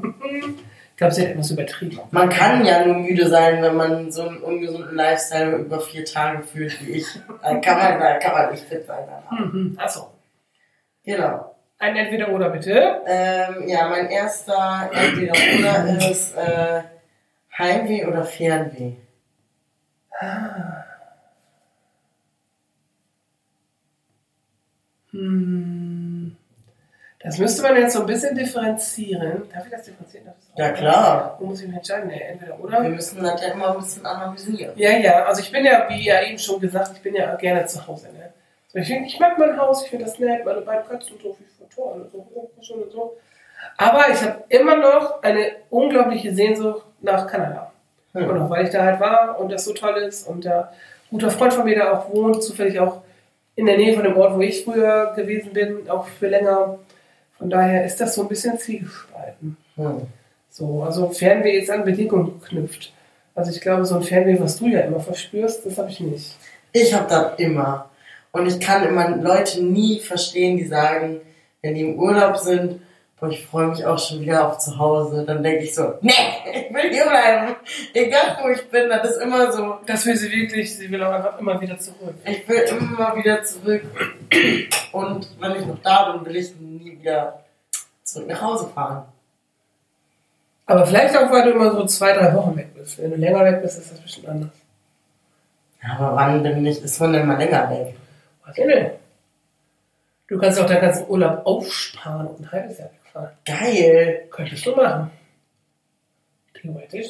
[0.96, 2.00] Ich glaube, sie hat etwas übertrieben.
[2.10, 6.42] Man kann ja nur müde sein, wenn man so einen ungesunden Lifestyle über vier Tage
[6.42, 7.06] fühlt wie ich.
[7.42, 9.04] Dann kann man, dann kann man nicht fit sein.
[9.30, 9.76] Mhm.
[9.78, 10.10] Achso.
[11.04, 11.54] Genau.
[11.78, 13.02] Ein Entweder-Oder bitte.
[13.06, 16.80] Ähm, ja, mein erster Entweder-Oder ist äh,
[17.58, 18.92] Heimweh oder Fernweh.
[20.18, 20.82] Ah.
[25.10, 25.75] Hm.
[27.26, 29.42] Das müsste man jetzt so ein bisschen differenzieren.
[29.52, 30.28] Darf ich das differenzieren?
[30.54, 31.36] Ja, klar.
[31.40, 32.06] Wo muss ich mich entscheiden?
[32.08, 32.84] Nee, entweder oder.
[32.84, 34.72] Wir müssen das ja immer ein bisschen analysieren.
[34.76, 35.24] Ja, ja.
[35.24, 38.10] Also ich bin ja, wie ja eben schon gesagt, ich bin ja gerne zu Hause.
[38.12, 38.32] Ne?
[38.68, 41.46] So, ich, ich mag mein Haus, ich finde das nett, meine beiden Katzen so viel
[41.74, 43.16] Tor und so, und so.
[43.76, 47.72] Aber ich habe immer noch eine unglaubliche Sehnsucht nach Kanada.
[48.12, 48.22] Hm.
[48.22, 50.60] Immer noch, weil ich da halt war und das so toll ist und da
[51.10, 53.02] ein guter Freund von mir da auch wohnt, zufällig auch
[53.56, 56.78] in der Nähe von dem Ort, wo ich früher gewesen bin, auch für länger.
[57.38, 59.56] Von daher ist das so ein bisschen zielgespalten.
[59.76, 60.02] Hm.
[60.50, 62.92] So, also Fernweh ist an Bedingungen geknüpft.
[63.34, 66.36] Also ich glaube, so ein Fernweh, was du ja immer verspürst, das habe ich nicht.
[66.72, 67.90] Ich habe das immer.
[68.32, 71.20] Und ich kann immer Leute nie verstehen, die sagen,
[71.60, 72.80] wenn die im Urlaub sind,
[73.18, 76.12] boah, ich freue mich auch schon wieder auf zu Hause, dann denke ich so, nee,
[76.52, 77.56] ich will hier bleiben.
[77.94, 79.78] Egal wo ich bin, das ist immer so.
[79.86, 82.14] Das will sie wirklich, sie will auch einfach immer wieder zurück.
[82.24, 83.82] Ich will immer wieder zurück.
[84.92, 87.44] Und wenn ich noch da bin, will ich nie wieder
[88.02, 89.06] zurück nach Hause fahren.
[90.66, 92.98] Aber vielleicht auch, weil du immer so zwei, drei Wochen weg bist.
[93.00, 94.50] Wenn du länger weg bist, ist das bestimmt anders.
[95.88, 97.94] Aber wann bin ich, ist man denn mal länger weg?
[98.44, 98.90] Was denn?
[100.28, 103.05] Du kannst auch deinen ganzen Urlaub aufsparen und ein halbes Jahr wegfahren.
[103.44, 104.26] Geil!
[104.30, 105.10] Könntest du machen.
[106.54, 107.08] Theoretisch.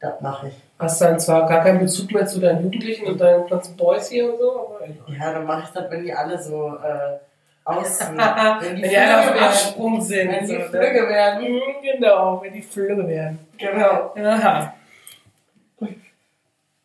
[0.00, 0.54] Das mache ich.
[0.78, 4.30] Hast dann zwar gar keinen Bezug mehr zu deinen Jugendlichen und deinen ganzen Boys hier
[4.32, 5.16] und so, aber egal.
[5.18, 7.18] Ja, dann mache ich das, wenn die alle so äh,
[7.64, 10.30] aus wenn die, alle auf dem Absprung sind.
[10.30, 10.64] Wenn die so, ne?
[10.64, 11.52] Flügge werden.
[11.54, 13.38] Mhm, Genau, wenn die Flügge werden.
[13.56, 14.14] Genau.
[14.16, 14.74] Aha.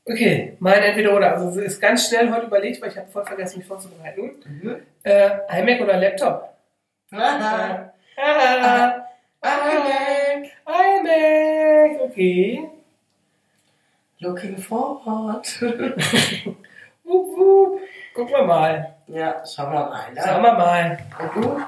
[0.06, 1.34] Okay, mein Entweder-Oder.
[1.34, 4.32] Also es ist ganz schnell heute überlegt, weil ich habe voll vergessen, mich vorzubereiten.
[4.46, 4.78] Mhm.
[5.04, 5.30] Äh,
[5.60, 6.50] iMac oder Laptop?
[7.12, 7.92] Haha.
[8.22, 9.06] Ah,
[9.42, 10.52] iMac.
[10.68, 12.70] iMac, okay.
[14.20, 15.48] Looking forward.
[17.06, 17.80] Wup, wup.
[18.14, 18.96] Gucken wir mal.
[19.08, 20.14] ja, schauen wir mal.
[20.14, 20.22] Ne?
[20.24, 20.98] Schauen wir mal.
[21.20, 21.62] Und du?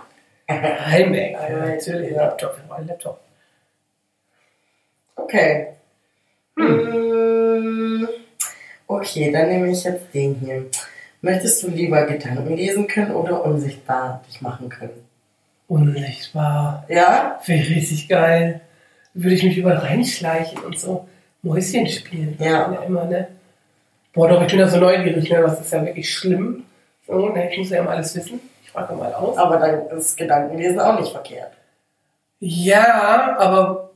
[0.48, 2.12] iMac, ja, natürlich.
[2.12, 3.22] Laptop, wir Laptop.
[5.16, 5.68] Okay.
[6.58, 8.08] Hm.
[8.88, 10.66] Okay, dann nehme ich jetzt den hier.
[11.22, 15.11] Möchtest du lieber Gedanken lesen können oder unsichtbar dich machen können?
[15.72, 16.84] Unsichtbar.
[16.90, 17.40] Ja?
[17.46, 18.60] Wäre richtig geil.
[19.14, 21.08] Würde ich mich überall reinschleichen und so
[21.44, 22.36] Mäuschen spielen.
[22.40, 22.66] Ja.
[22.66, 23.30] Kann immer, ne?
[24.12, 25.42] Boah, doch, ich bin da so neugierig, ne?
[25.42, 26.66] Das ist ja wirklich schlimm.
[27.08, 27.50] So, ne?
[27.50, 28.42] Ich muss ja immer alles wissen.
[28.66, 29.38] Ich frage mal aus.
[29.38, 31.54] Aber dann ist Gedankenlesen auch nicht verkehrt.
[32.40, 33.92] Ja, aber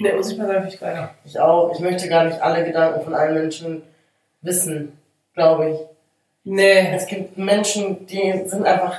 [0.00, 1.14] ne, unsichtbar sein finde ich geiler.
[1.24, 1.72] Ich auch.
[1.72, 3.82] Ich möchte gar nicht alle Gedanken von allen Menschen
[4.42, 4.98] wissen,
[5.32, 5.78] glaube ich.
[6.44, 8.98] Nee, Es gibt Menschen, die sind einfach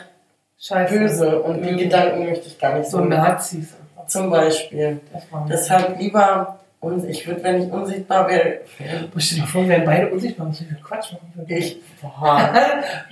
[0.61, 0.97] scheiße.
[0.97, 1.77] böse und die Mhm.
[1.77, 3.03] Gedanken möchte ich gar nicht So so.
[3.03, 3.73] Nazis.
[4.07, 4.99] Zum Beispiel.
[5.49, 8.59] Deshalb lieber, und ich würde, wenn ich unsichtbar wäre,
[9.13, 11.55] Boah, stell dir vor, wir wären beide unsichtbar, was wir für Quatsch machen würden.
[11.57, 12.49] ich, boah,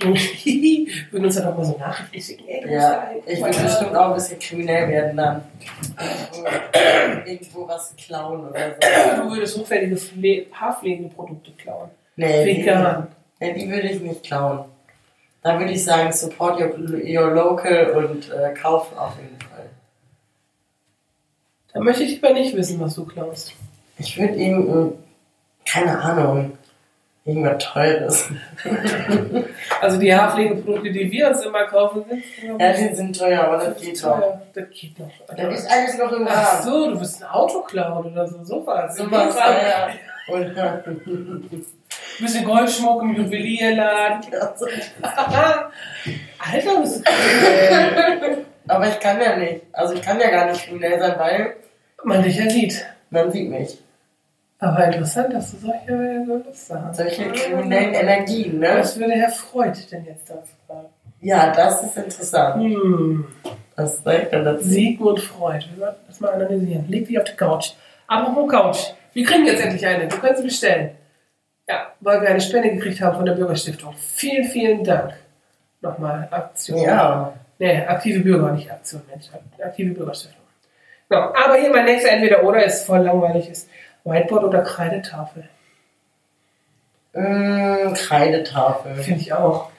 [1.10, 2.44] würden uns dann auch mal so Nachrichten schicken.
[2.48, 5.42] Ey, du musst ja, da ich würde bestimmt auch ein bisschen kriminell werden dann.
[7.24, 9.22] Irgendwo was klauen oder so.
[9.22, 11.90] Du würdest hochwertige Pfle Haarpflegeprodukte klauen.
[12.16, 13.06] Nee, die, Vegan.
[13.38, 14.64] nee, die würde ich nicht klauen.
[15.42, 16.70] Da würde ich sagen, support your,
[17.04, 19.70] your local und äh, kaufen auf jeden Fall.
[21.72, 23.52] Da möchte ich lieber nicht wissen, was du klaust.
[23.98, 26.58] Ich würde ihm, äh, keine Ahnung,
[27.24, 28.28] irgendwas Teures.
[29.80, 33.80] Also die Haarpflegeprodukte, die wir uns immer kaufen, sind Ja, die sind teuer, aber das
[33.80, 34.40] geht doch.
[34.52, 35.10] Das geht noch.
[35.34, 36.62] Das ist alles noch im Ach Rahmen.
[36.64, 38.94] so, du bist ein Auto klauen oder so, sowas.
[38.94, 39.88] Sowas, Ja.
[42.20, 44.20] Ein bisschen Goldschmuck im Juwelierladen.
[45.02, 48.44] Alter, bist du kriminell.
[48.68, 49.62] aber ich kann ja nicht.
[49.72, 51.56] Also ich kann ja gar nicht kriminell sein, weil
[52.04, 52.86] Man dich ja sieht.
[53.08, 53.78] man sieht mich.
[54.58, 56.96] Aber interessant, dass du solche so Lust hast.
[56.98, 58.68] Solche kriminellen Energien, ne?
[58.76, 60.88] Was würde Herr Freud denn jetzt dazu sagen?
[61.22, 62.62] Ja, das ist interessant.
[62.62, 63.24] Hm.
[63.76, 64.64] Was sagt er dazu?
[64.64, 65.64] Sigmund Freud.
[65.74, 66.84] Wir werden das mal analysieren.
[66.86, 67.70] Leg dich auf die Couch.
[68.06, 68.78] Apropos Couch.
[69.14, 70.06] Wir kriegen jetzt endlich eine.
[70.06, 70.90] Du kannst sie bestellen.
[71.70, 73.94] Ja, weil wir eine Spende gekriegt haben von der Bürgerstiftung.
[73.96, 75.14] Vielen, vielen Dank.
[75.80, 76.80] Nochmal Aktion.
[76.80, 77.32] Ja.
[77.60, 79.26] Nee, aktive Bürger, nicht Aktion, Mensch.
[79.62, 80.42] Aktive Bürgerstiftung.
[81.08, 81.32] Genau.
[81.32, 83.48] Aber hier mein nächster Entweder-Oder ist voll langweilig.
[83.48, 83.68] Ist
[84.02, 85.48] Whiteboard oder Kreidetafel.
[87.12, 88.96] Mm, Kreidetafel.
[88.96, 89.70] Finde ich auch.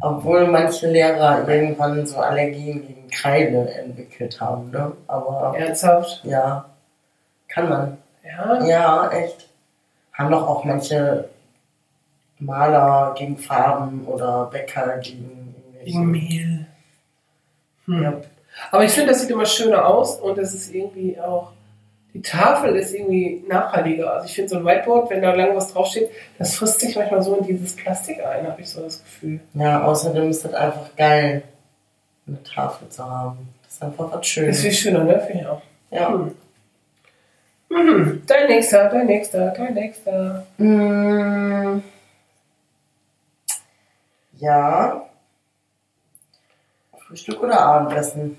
[0.00, 4.92] Obwohl manche Lehrer irgendwann so Allergien gegen Kreide entwickelt haben, ne?
[5.08, 6.24] Aber Ernsthaft.
[6.24, 6.64] ja,
[7.48, 7.98] kann man.
[8.24, 8.64] Ja.
[8.64, 9.50] Ja, echt.
[10.14, 11.28] Haben doch auch manche
[12.38, 16.10] Maler gegen Farben oder Bäcker gegen Gegen.
[16.10, 16.66] Mehl.
[17.86, 18.02] Hm.
[18.02, 18.14] Ja.
[18.70, 21.52] Aber ich finde, das sieht immer schöner aus und es ist irgendwie auch,
[22.14, 24.12] die Tafel ist irgendwie nachhaltiger.
[24.14, 27.22] Also ich finde so ein Whiteboard, wenn da lange was draufsteht, das frisst sich manchmal
[27.22, 29.40] so in dieses Plastik ein, habe ich so das Gefühl.
[29.54, 31.42] ja, außerdem ist das einfach geil,
[32.26, 33.48] eine Tafel zu haben.
[33.64, 34.60] Das ist einfach was Das ist Schönes.
[34.62, 35.20] viel schöner, ne?
[35.26, 35.62] Finde ich auch.
[35.90, 36.08] Ja.
[36.08, 36.34] Hm.
[37.70, 38.22] Mhm.
[38.26, 40.46] Dein nächster, dein nächster, dein nächster.
[40.58, 41.82] Mm.
[44.44, 45.06] Ja.
[47.06, 48.36] Frühstück oder Abendessen?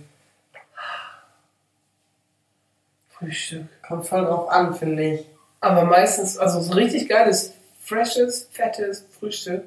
[3.09, 3.65] Frühstück.
[3.87, 5.25] Kommt voll drauf an, finde ich.
[5.61, 9.63] Aber meistens, also so richtig geiles, freshes, fettes Frühstück,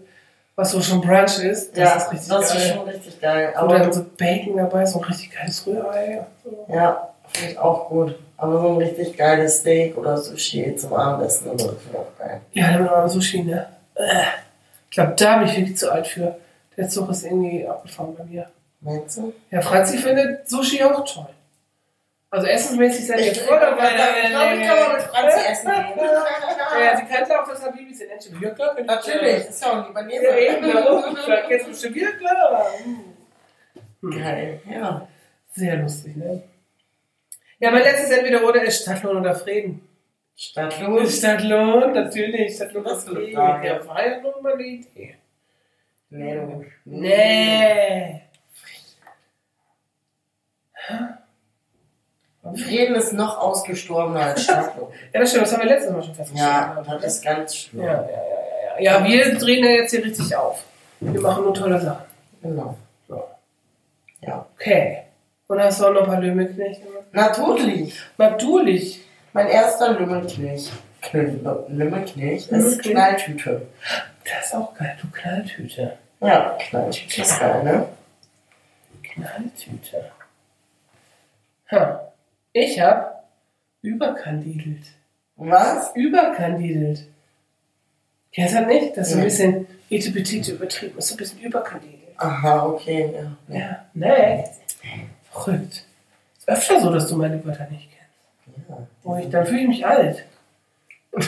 [0.55, 2.59] was so schon Brunch ist, das ja, ist richtig das geil.
[2.62, 3.53] ist schon richtig geil.
[3.55, 6.24] Dann Aber so Bacon dabei so ein richtig geiles Rührei.
[6.68, 8.16] Ja, finde ich auch gut.
[8.37, 12.18] Aber so ein richtig geiles Steak oder Sushi zum Abendessen oder so finde ich auch
[12.18, 12.40] geil.
[12.53, 13.66] Ja, dann noch Sushi, ne?
[13.96, 14.22] Äh.
[14.90, 16.38] Ich glaube, da bin ich wirklich zu alt für.
[16.77, 18.51] Der Zug ist irgendwie abgefahren bei mir.
[18.81, 19.33] Meinst du?
[19.51, 21.27] Ja, Franzi findet Sushi auch toll.
[22.31, 23.88] Also essensmäßig seid ihr voll dabei.
[24.22, 26.09] ich glaube, ich kann mal mit Franzi essen gehen.
[26.81, 28.37] Ja, sie kannte auch das Habibis in Enschede.
[28.40, 30.70] Ja, klar, könnte ich- Natürlich, ist ja auch ein Ja, eben.
[31.27, 32.66] Sag jetzt bestimmt, ja, klar.
[34.03, 34.11] Hm.
[34.11, 35.09] Geil, ja.
[35.55, 36.42] Sehr lustig, ne?
[37.59, 39.88] Ja, mein letztes Entweder-Oder ist Stadtlohn oder Frieden.
[40.40, 41.09] Stadtlohn.
[41.09, 42.55] Stadtlohn, natürlich.
[42.55, 43.33] Stadtlohn Das ist eine.
[43.33, 43.66] Frage.
[43.66, 45.16] Ja, war ja nur mal eine Idee.
[46.11, 46.38] Nee.
[46.85, 48.22] Nee.
[52.55, 54.88] Frieden ist noch ausgestorbener als Stadtlohn.
[55.12, 56.51] Ja, das stimmt, das haben wir letztes Mal schon festgestellt.
[56.51, 57.83] ja, das ist ganz schlimm.
[57.85, 59.01] ja, ja, ja, ja, ja.
[59.01, 60.64] Ja, wir drehen ja jetzt hier richtig auf.
[61.01, 62.05] Wir machen nur tolle Sachen.
[62.42, 62.77] Genau.
[63.09, 63.24] Ja.
[64.20, 64.46] Ja.
[64.55, 64.98] Okay.
[65.48, 66.87] Und hast du auch noch ein paar Lümmelknechte?
[67.12, 68.01] Natürlich.
[68.16, 69.01] Natürlich.
[69.33, 70.71] Mein erster Lümmelknilch.
[71.03, 72.83] Knüll- Lümmelknilch ist?
[72.83, 73.67] Knalltüte.
[74.25, 75.97] Das ist auch geil, du Knalltüte.
[76.21, 77.87] Ja, Knalltüte ist geil, ne?
[79.03, 80.11] Knalltüte.
[81.71, 82.12] Ha.
[82.53, 83.29] Ich hab
[83.83, 84.85] überkandidelt.
[85.37, 85.95] Was?
[85.95, 87.07] Überkandidelt.
[88.33, 88.97] Kennst du das nicht?
[88.97, 90.99] Das ist so ein bisschen etipetite übertrieben.
[90.99, 91.99] ist so ein bisschen überkandidelt.
[92.17, 93.14] Aha, okay,
[93.49, 93.57] ja.
[93.57, 94.45] Ja, nee.
[95.31, 95.85] Verrückt.
[96.38, 97.97] Ist öfter so, dass du meine Wörter nicht kennst.
[98.68, 98.87] Ja.
[99.04, 100.24] Oh, ich, dann fühle ich mich alt.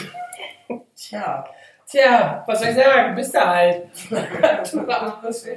[0.95, 1.45] Tja.
[1.87, 3.15] Tja, was soll ich sagen?
[3.15, 3.87] Bist du alt.
[4.09, 5.47] du armes.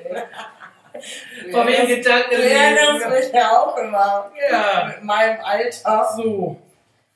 [1.50, 2.30] Vor wegen Gedanken.
[2.30, 4.30] Du mich ja auch immer.
[4.50, 4.86] Ja.
[4.88, 6.08] Mit meinem Alter.
[6.16, 6.56] So.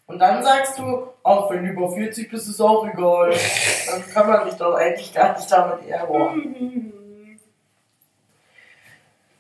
[0.07, 3.35] Und dann sagst du, auch wenn du über 40 bist, ist auch egal.
[3.91, 7.41] Dann kann man dich doch eigentlich gar nicht damit ärgern.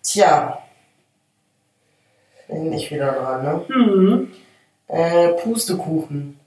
[0.03, 0.63] Tja.
[2.49, 3.65] Bin ich wieder dran, ne?
[3.69, 4.33] Mhm.
[4.89, 6.41] Äh, Pustekuchen.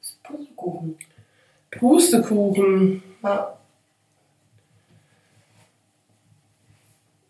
[0.00, 0.98] Ist Pustekuchen?
[1.70, 3.02] Pustekuchen.
[3.22, 3.54] Ja.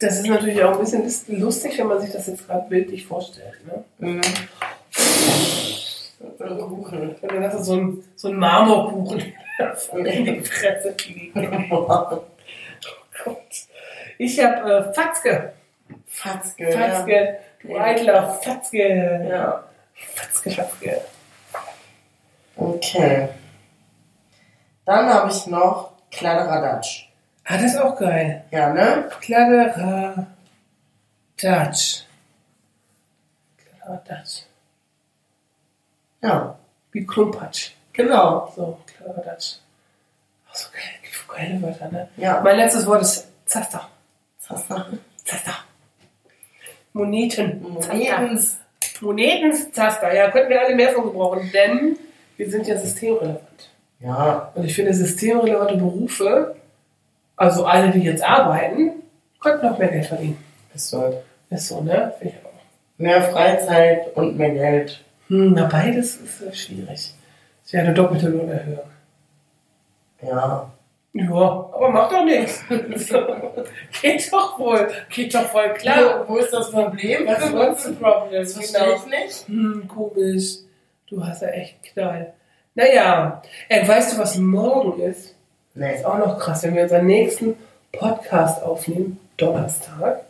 [0.00, 3.54] Das ist natürlich auch ein bisschen lustig, wenn man sich das jetzt gerade bildlich vorstellt.
[3.66, 3.84] Ne?
[3.98, 4.20] Mhm.
[6.38, 7.14] So ein Kuchen.
[7.16, 9.20] Und dann hast du so einen, so einen Marmorkuchen
[9.92, 11.36] in die Fresse fliegt.
[11.70, 11.86] Oh
[13.24, 13.42] Gott.
[14.18, 15.52] Ich habe äh, Fatzke.
[16.06, 16.72] Fatzke.
[16.72, 17.38] Fatzke.
[17.62, 19.26] Du eitler Fatzke.
[19.28, 19.67] Ja.
[20.00, 20.06] Ja.
[20.14, 21.00] Fatzke, Fatzke.
[22.56, 23.28] Okay.
[24.84, 27.08] Dann habe ich noch Kladderadatsch.
[27.44, 28.44] Ah, das ist auch geil.
[28.50, 29.10] Ja, ne?
[29.20, 30.26] Kladderadatsch.
[33.56, 34.42] Kladderadatsch.
[36.22, 36.58] Ja.
[36.92, 37.70] Wie Klumpatsch.
[37.92, 38.52] Genau.
[38.54, 39.56] So, Kladderadatsch.
[40.50, 42.08] Ach so geil, gibt so geile Wörter, ne?
[42.16, 42.40] Ja.
[42.42, 43.88] Mein letztes Wort ist Zaster.
[44.38, 44.86] Zaster.
[45.24, 45.54] Zaster.
[46.92, 47.62] Moneten.
[47.62, 48.58] Monetens.
[49.00, 50.14] Monetenszaster.
[50.14, 51.96] Ja, könnten wir alle mehr von gebrauchen, denn
[52.36, 53.70] wir sind ja systemrelevant.
[54.00, 54.52] Ja.
[54.54, 56.54] Und ich finde, systemrelevante Berufe,
[57.36, 59.02] also alle, die jetzt arbeiten,
[59.40, 60.38] könnten noch mehr Geld verdienen.
[60.74, 61.22] Ist so.
[61.50, 62.12] Ist so, ne?
[62.18, 62.52] Finde ich auch.
[62.98, 65.04] Mehr Freizeit und mehr Geld.
[65.28, 67.14] Hm, na, beides ist schwierig.
[67.64, 68.90] Es wäre eine doppelte Lohnerhöhung.
[70.22, 70.70] Ja.
[71.14, 72.62] Ja, aber macht doch nichts.
[74.02, 74.88] Geht doch wohl.
[75.08, 76.26] Geht doch voll klar.
[76.26, 77.26] Wo, wo ist das Problem?
[77.26, 78.42] Was ist the problem?
[78.42, 79.48] Das verstehe ich nicht.
[79.48, 80.58] Hm, komisch.
[81.08, 82.34] Du hast ja echt Knall.
[82.74, 85.34] Naja, äh, weißt du, was morgen ist?
[85.74, 85.94] Nee.
[85.94, 87.56] Ist auch noch krass, wenn wir unseren nächsten
[87.92, 90.24] Podcast aufnehmen, Donnerstag,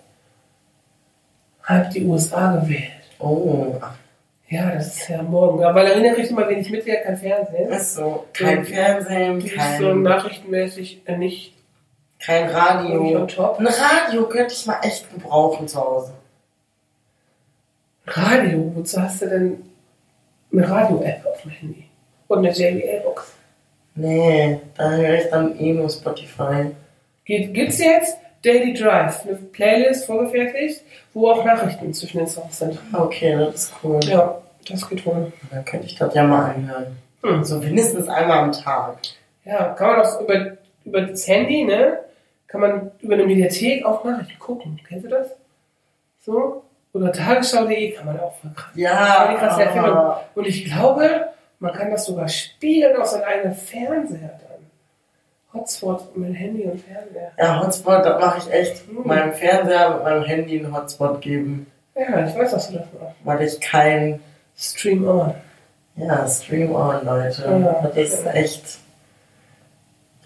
[1.63, 2.93] hat die USA gewählt.
[3.19, 3.75] Oh.
[4.51, 5.63] Ja, das ist ja morgen.
[5.63, 7.69] Aber Valerina kriegt immer wenig mit, kein Fernsehen.
[7.69, 8.25] Ist so.
[8.33, 11.55] Kein Fernsehen, Die ist kein, so nachrichtenmäßig äh, nicht
[12.19, 13.27] kein Radio.
[13.59, 16.15] Ein Radio könnte ich mal echt gebrauchen zu Hause.
[18.07, 19.63] Radio, wozu hast du denn
[20.51, 21.85] eine Radio-App auf dem Handy?
[22.29, 23.35] Und eine JBL-Box?
[23.95, 26.71] Nee, da höre ich dann eh nur Spotify.
[27.25, 32.79] Geht, gibt's jetzt Daily Drive, eine Playlist vorgefertigt, wo auch Nachrichten zwischen den Songs sind.
[32.93, 34.01] Okay, das ist cool.
[34.05, 35.33] Ja, das geht wohl.
[35.51, 36.97] Dann könnte ich das ja mal anhören.
[37.23, 37.45] Hm.
[37.45, 38.99] So mindestens einmal am Tag.
[39.45, 40.53] Ja, kann man auch über,
[40.85, 41.99] über das Handy, ne?
[42.47, 44.81] Kann man über eine Mediathek auch Nachrichten gucken.
[44.87, 45.29] Kennst du das?
[46.21, 46.63] So?
[46.93, 49.59] Oder tagesschau.de kann man auch krass.
[49.59, 49.91] Erfindung.
[49.91, 54.58] Ja, Und ich glaube, man kann das sogar spielen auf seinen eigenen Fernseher dann.
[55.59, 57.33] Hotspot mit Handy und Fernseher.
[57.39, 58.83] ja, Hotspot, das mache ich echt.
[58.89, 59.03] Hm.
[59.07, 63.17] Meinem Fernseher mit meinem Handy einen Hotspot geben, Ja, ich weiß, dass du das machst.
[63.25, 64.21] weil ich kein
[64.57, 65.35] Stream on.
[65.97, 67.43] Ja, Stream On, Leute.
[67.43, 67.83] Ja.
[67.89, 68.79] Das ist echt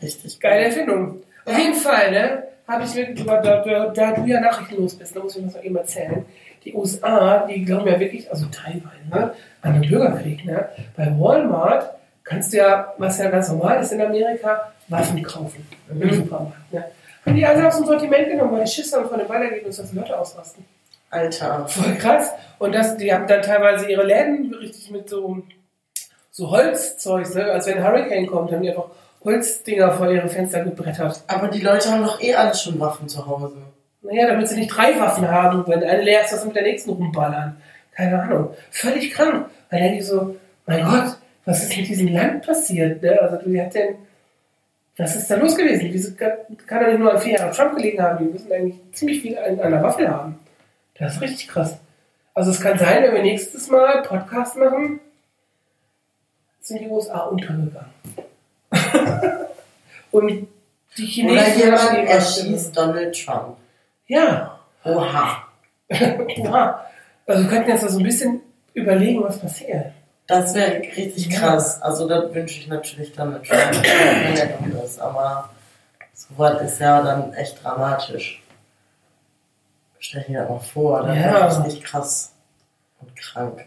[0.03, 1.23] richtig Geile Erfindung.
[1.45, 2.43] Auf jeden Fall, ne?
[2.69, 5.63] Habe ich mir, da, da, da du ja nachrichtenlos bist, da muss ich das noch
[5.63, 6.25] eben erzählen.
[6.65, 10.69] Die USA, die glauben ja wirklich, also teilweise, ne, an den Bürgerkrieg, ne?
[10.97, 11.91] Bei Walmart
[12.23, 15.67] kannst du ja, was ja ganz normal ist in Amerika, Waffen kaufen.
[15.91, 16.15] Im Mhm.
[16.15, 16.85] Supermarkt, ne?
[17.25, 19.93] Haben die alle aus dem Sortiment genommen, weil die Schiss haben von den Ballergebnissen, dass
[19.93, 20.65] die Leute ausrasten.
[21.11, 21.67] Alter.
[21.69, 22.31] Voll krass.
[22.59, 25.43] Und das, die haben dann teilweise ihre Läden richtig mit so,
[26.31, 27.45] so Holzzeug, ne?
[27.45, 28.87] als wenn ein Hurricane kommt, haben die einfach
[29.25, 31.23] Holzdinger vor ihre Fenster gebrettert.
[31.29, 33.57] Aber die Leute haben doch eh alle schon Waffen zu Hause.
[34.01, 36.65] Naja, damit sie nicht drei Waffen haben, wenn eine leer ist, dass sie mit der
[36.65, 37.57] nächsten rumballern.
[37.95, 38.51] Keine Ahnung.
[38.71, 39.47] Völlig krank.
[39.71, 40.35] Weil denke ich so,
[40.67, 43.01] mein Gott, was ist mit diesem Land passiert?
[43.03, 43.21] Ne?
[43.21, 43.95] Also, wie hat denn,
[44.97, 45.89] was ist da los gewesen?
[45.91, 46.33] Wieso kann,
[46.67, 48.19] kann er nicht nur an vier Jahren Trump gelegen haben?
[48.19, 50.39] Die müssen eigentlich ziemlich viel an einer Waffe haben.
[50.99, 51.79] Das ist richtig krass.
[52.35, 55.01] Also, es kann sein, wenn wir nächstes Mal Podcast machen,
[56.61, 57.77] sind die USA untergegangen.
[60.11, 60.49] Und
[60.97, 61.39] die Chinesen.
[61.39, 63.57] Oder jemand erschießt Donald Trump.
[64.07, 64.59] Ja.
[64.85, 65.49] Oha.
[65.89, 66.87] ja.
[67.27, 68.41] Also wir könnten jetzt so ein bisschen
[68.75, 69.93] überlegen, was passiert.
[70.27, 71.39] Das wäre richtig Ja.
[71.41, 71.83] krass.
[71.83, 74.99] Also das wünsche ich natürlich Donald Trump, wenn er dumm ist.
[75.01, 75.51] Aber
[76.15, 78.43] sowas ist ja dann echt dramatisch.
[79.99, 81.25] Stell dir das mal vor, das Ja.
[81.25, 82.33] wäre richtig krass
[83.01, 83.67] und krank.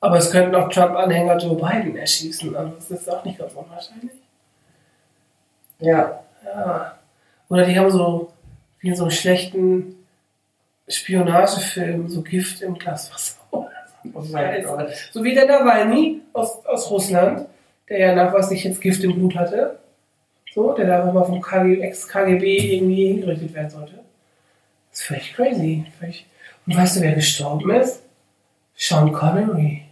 [0.00, 2.54] Aber es könnten auch Trump-Anhänger Joe Biden erschießen.
[2.56, 4.12] Also das ist auch nicht ganz unwahrscheinlich.
[5.80, 6.94] Ja, Ja.
[7.48, 8.32] Oder die haben so,
[8.80, 9.96] wie in so einem schlechten
[10.86, 13.37] Spionagefilm, so Gift im Glas Wasser.
[14.14, 14.66] Oh mein Scheiße.
[14.68, 14.88] Gott.
[15.12, 17.46] So wie der Nawalny aus, aus Russland,
[17.88, 19.78] der ja nachweislich jetzt Gift im Blut hatte.
[20.54, 23.94] So, der da einfach mal vom KG, Ex-KGB irgendwie hingerichtet werden sollte.
[24.90, 25.84] Das ist völlig crazy.
[25.98, 26.26] Völlig.
[26.66, 28.02] Und weißt du, wer gestorben ist?
[28.74, 29.82] Sean Connery.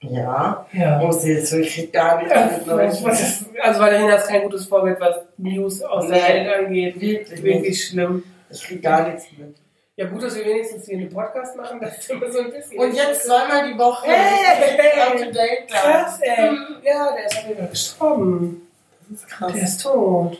[0.00, 0.66] Ja.
[0.72, 0.98] Ja.
[0.98, 3.02] Muss sie jetzt wirklich gar nicht Ja, ich.
[3.04, 6.22] was ist, also Valerina ist kein gutes Vorbild, was News aus der.
[6.22, 7.00] Welt angeht.
[7.00, 8.22] Wirklich Wirklich schlimm.
[8.50, 9.56] Ich krieg gar nichts mit.
[9.98, 12.78] Ja gut, dass wir wenigstens hier einen Podcast machen, das ist immer so ein bisschen...
[12.78, 14.06] Und jetzt zweimal die Woche.
[14.06, 14.76] Hey!
[15.18, 15.66] To date bleiben.
[15.66, 16.56] Krass, ey.
[16.84, 18.62] Ja, der ist jeden Fall gestorben.
[19.08, 19.52] Das ist krass.
[19.52, 20.38] Der ist tot.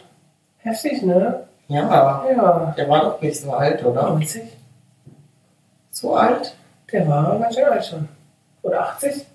[0.58, 1.48] Heftig, ne?
[1.66, 2.74] Ja, Ja.
[2.76, 4.10] der war doch nicht so alt, oder?
[4.10, 4.42] 90?
[5.90, 6.54] So alt?
[6.92, 8.08] Der war ganz schön alt schon.
[8.62, 9.26] Oder 80?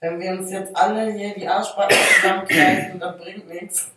[0.00, 3.92] Wenn wir uns jetzt alle hier die Arschbacken zusammenkneifen, das bringt nichts.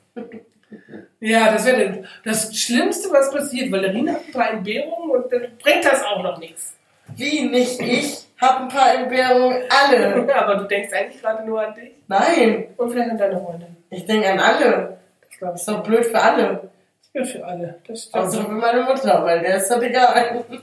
[1.19, 3.71] ja, das wäre das Schlimmste, was passiert.
[3.71, 6.75] Valerina hat ein paar Entbehrungen und dann bringt das auch noch nichts.
[7.15, 8.19] Wie nicht ich?
[8.39, 10.35] Hab ein paar Entbehrungen, alle.
[10.35, 13.77] Aber du denkst eigentlich gerade nur an dich Nein, und vielleicht an deine Freundin.
[13.89, 14.97] ich denke an alle.
[15.21, 15.59] Das glaube ich.
[15.61, 16.69] Ist doch blöd für alle.
[17.13, 17.79] Ja, für alle.
[17.87, 18.23] Das stimmt.
[18.23, 20.43] Außer für meine Mutter, weil der ist das egal.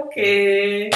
[0.00, 0.90] Okay.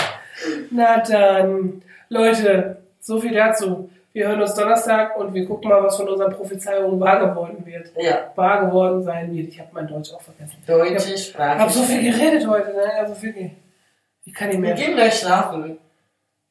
[0.70, 1.82] Na dann.
[2.09, 3.90] Leute, so viel dazu.
[4.12, 7.90] Wir hören uns Donnerstag und wir gucken mal, was von unseren Prophezeiungen wahr geworden wird.
[8.01, 9.49] Ja, Wahr geworden sein wird.
[9.49, 10.57] Ich habe mein Deutsch auch vergessen.
[10.66, 11.59] deutsche Ich Sprache.
[11.59, 12.84] habe so viel geredet heute, ne?
[12.99, 13.51] Also wirklich.
[14.24, 14.74] Ich kann nicht Wir mehr.
[14.74, 15.78] gehen gleich schlafen.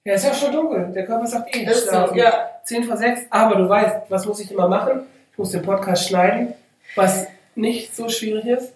[0.04, 0.92] Ja, ist ja schon dunkel.
[0.94, 2.18] Der Körper sagt eh, Ist so, schlafen.
[2.18, 2.50] ja.
[2.64, 3.22] 10 vor 6.
[3.32, 5.08] Aber du weißt, was muss ich immer machen?
[5.32, 6.54] Ich muss den Podcast schneiden,
[6.96, 8.74] was nicht so schwierig ist.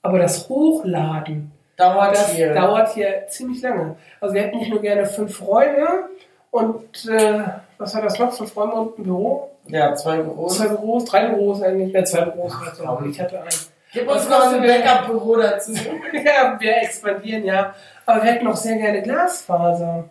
[0.00, 1.52] Aber das Hochladen,
[1.82, 2.54] Dauert das hier.
[2.54, 3.96] dauert hier ziemlich lange.
[4.20, 6.08] Also wir hätten nicht nur gerne fünf Räume
[6.50, 7.42] und äh,
[7.78, 8.32] was war das noch?
[8.32, 9.52] Fünf Räume und ein Büro?
[9.66, 10.58] ja, zwei Büros.
[10.58, 11.92] Zwei Büros, drei Büros eigentlich.
[11.92, 12.52] Ja, zwei Büros.
[12.54, 13.10] Ach, also, komm.
[13.10, 13.50] ich hatte einen.
[13.92, 14.62] Gib uns noch ein?
[14.62, 15.72] Backup-Büro dazu.
[16.12, 17.74] ja, wir expandieren, ja.
[18.06, 20.04] Aber wir hätten auch sehr gerne Glasfaser.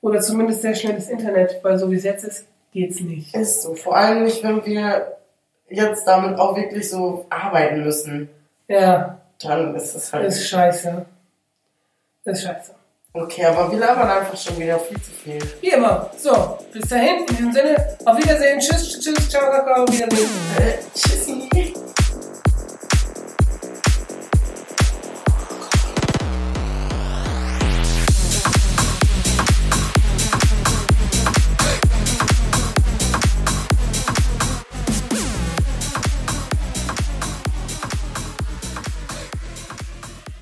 [0.00, 3.34] Oder zumindest sehr schnelles Internet, weil so wie es jetzt ist, geht's nicht.
[3.34, 3.74] Ist so.
[3.74, 5.16] Vor allem nicht, wenn wir
[5.68, 8.30] jetzt damit auch wirklich so arbeiten müssen.
[8.66, 10.26] Ja, Dann ist es halt.
[10.26, 11.06] ist scheiße.
[12.24, 12.74] Ist scheiße.
[13.12, 15.38] Okay, aber wir labern einfach schon wieder viel zu viel.
[15.60, 16.10] Wie immer.
[16.16, 20.30] So, bis dahin, in diesem Sinne, auf Wiedersehen, tschüss, tschüss, ciao, kakao, wiedersehen.
[20.58, 21.39] Äh, tschüssi.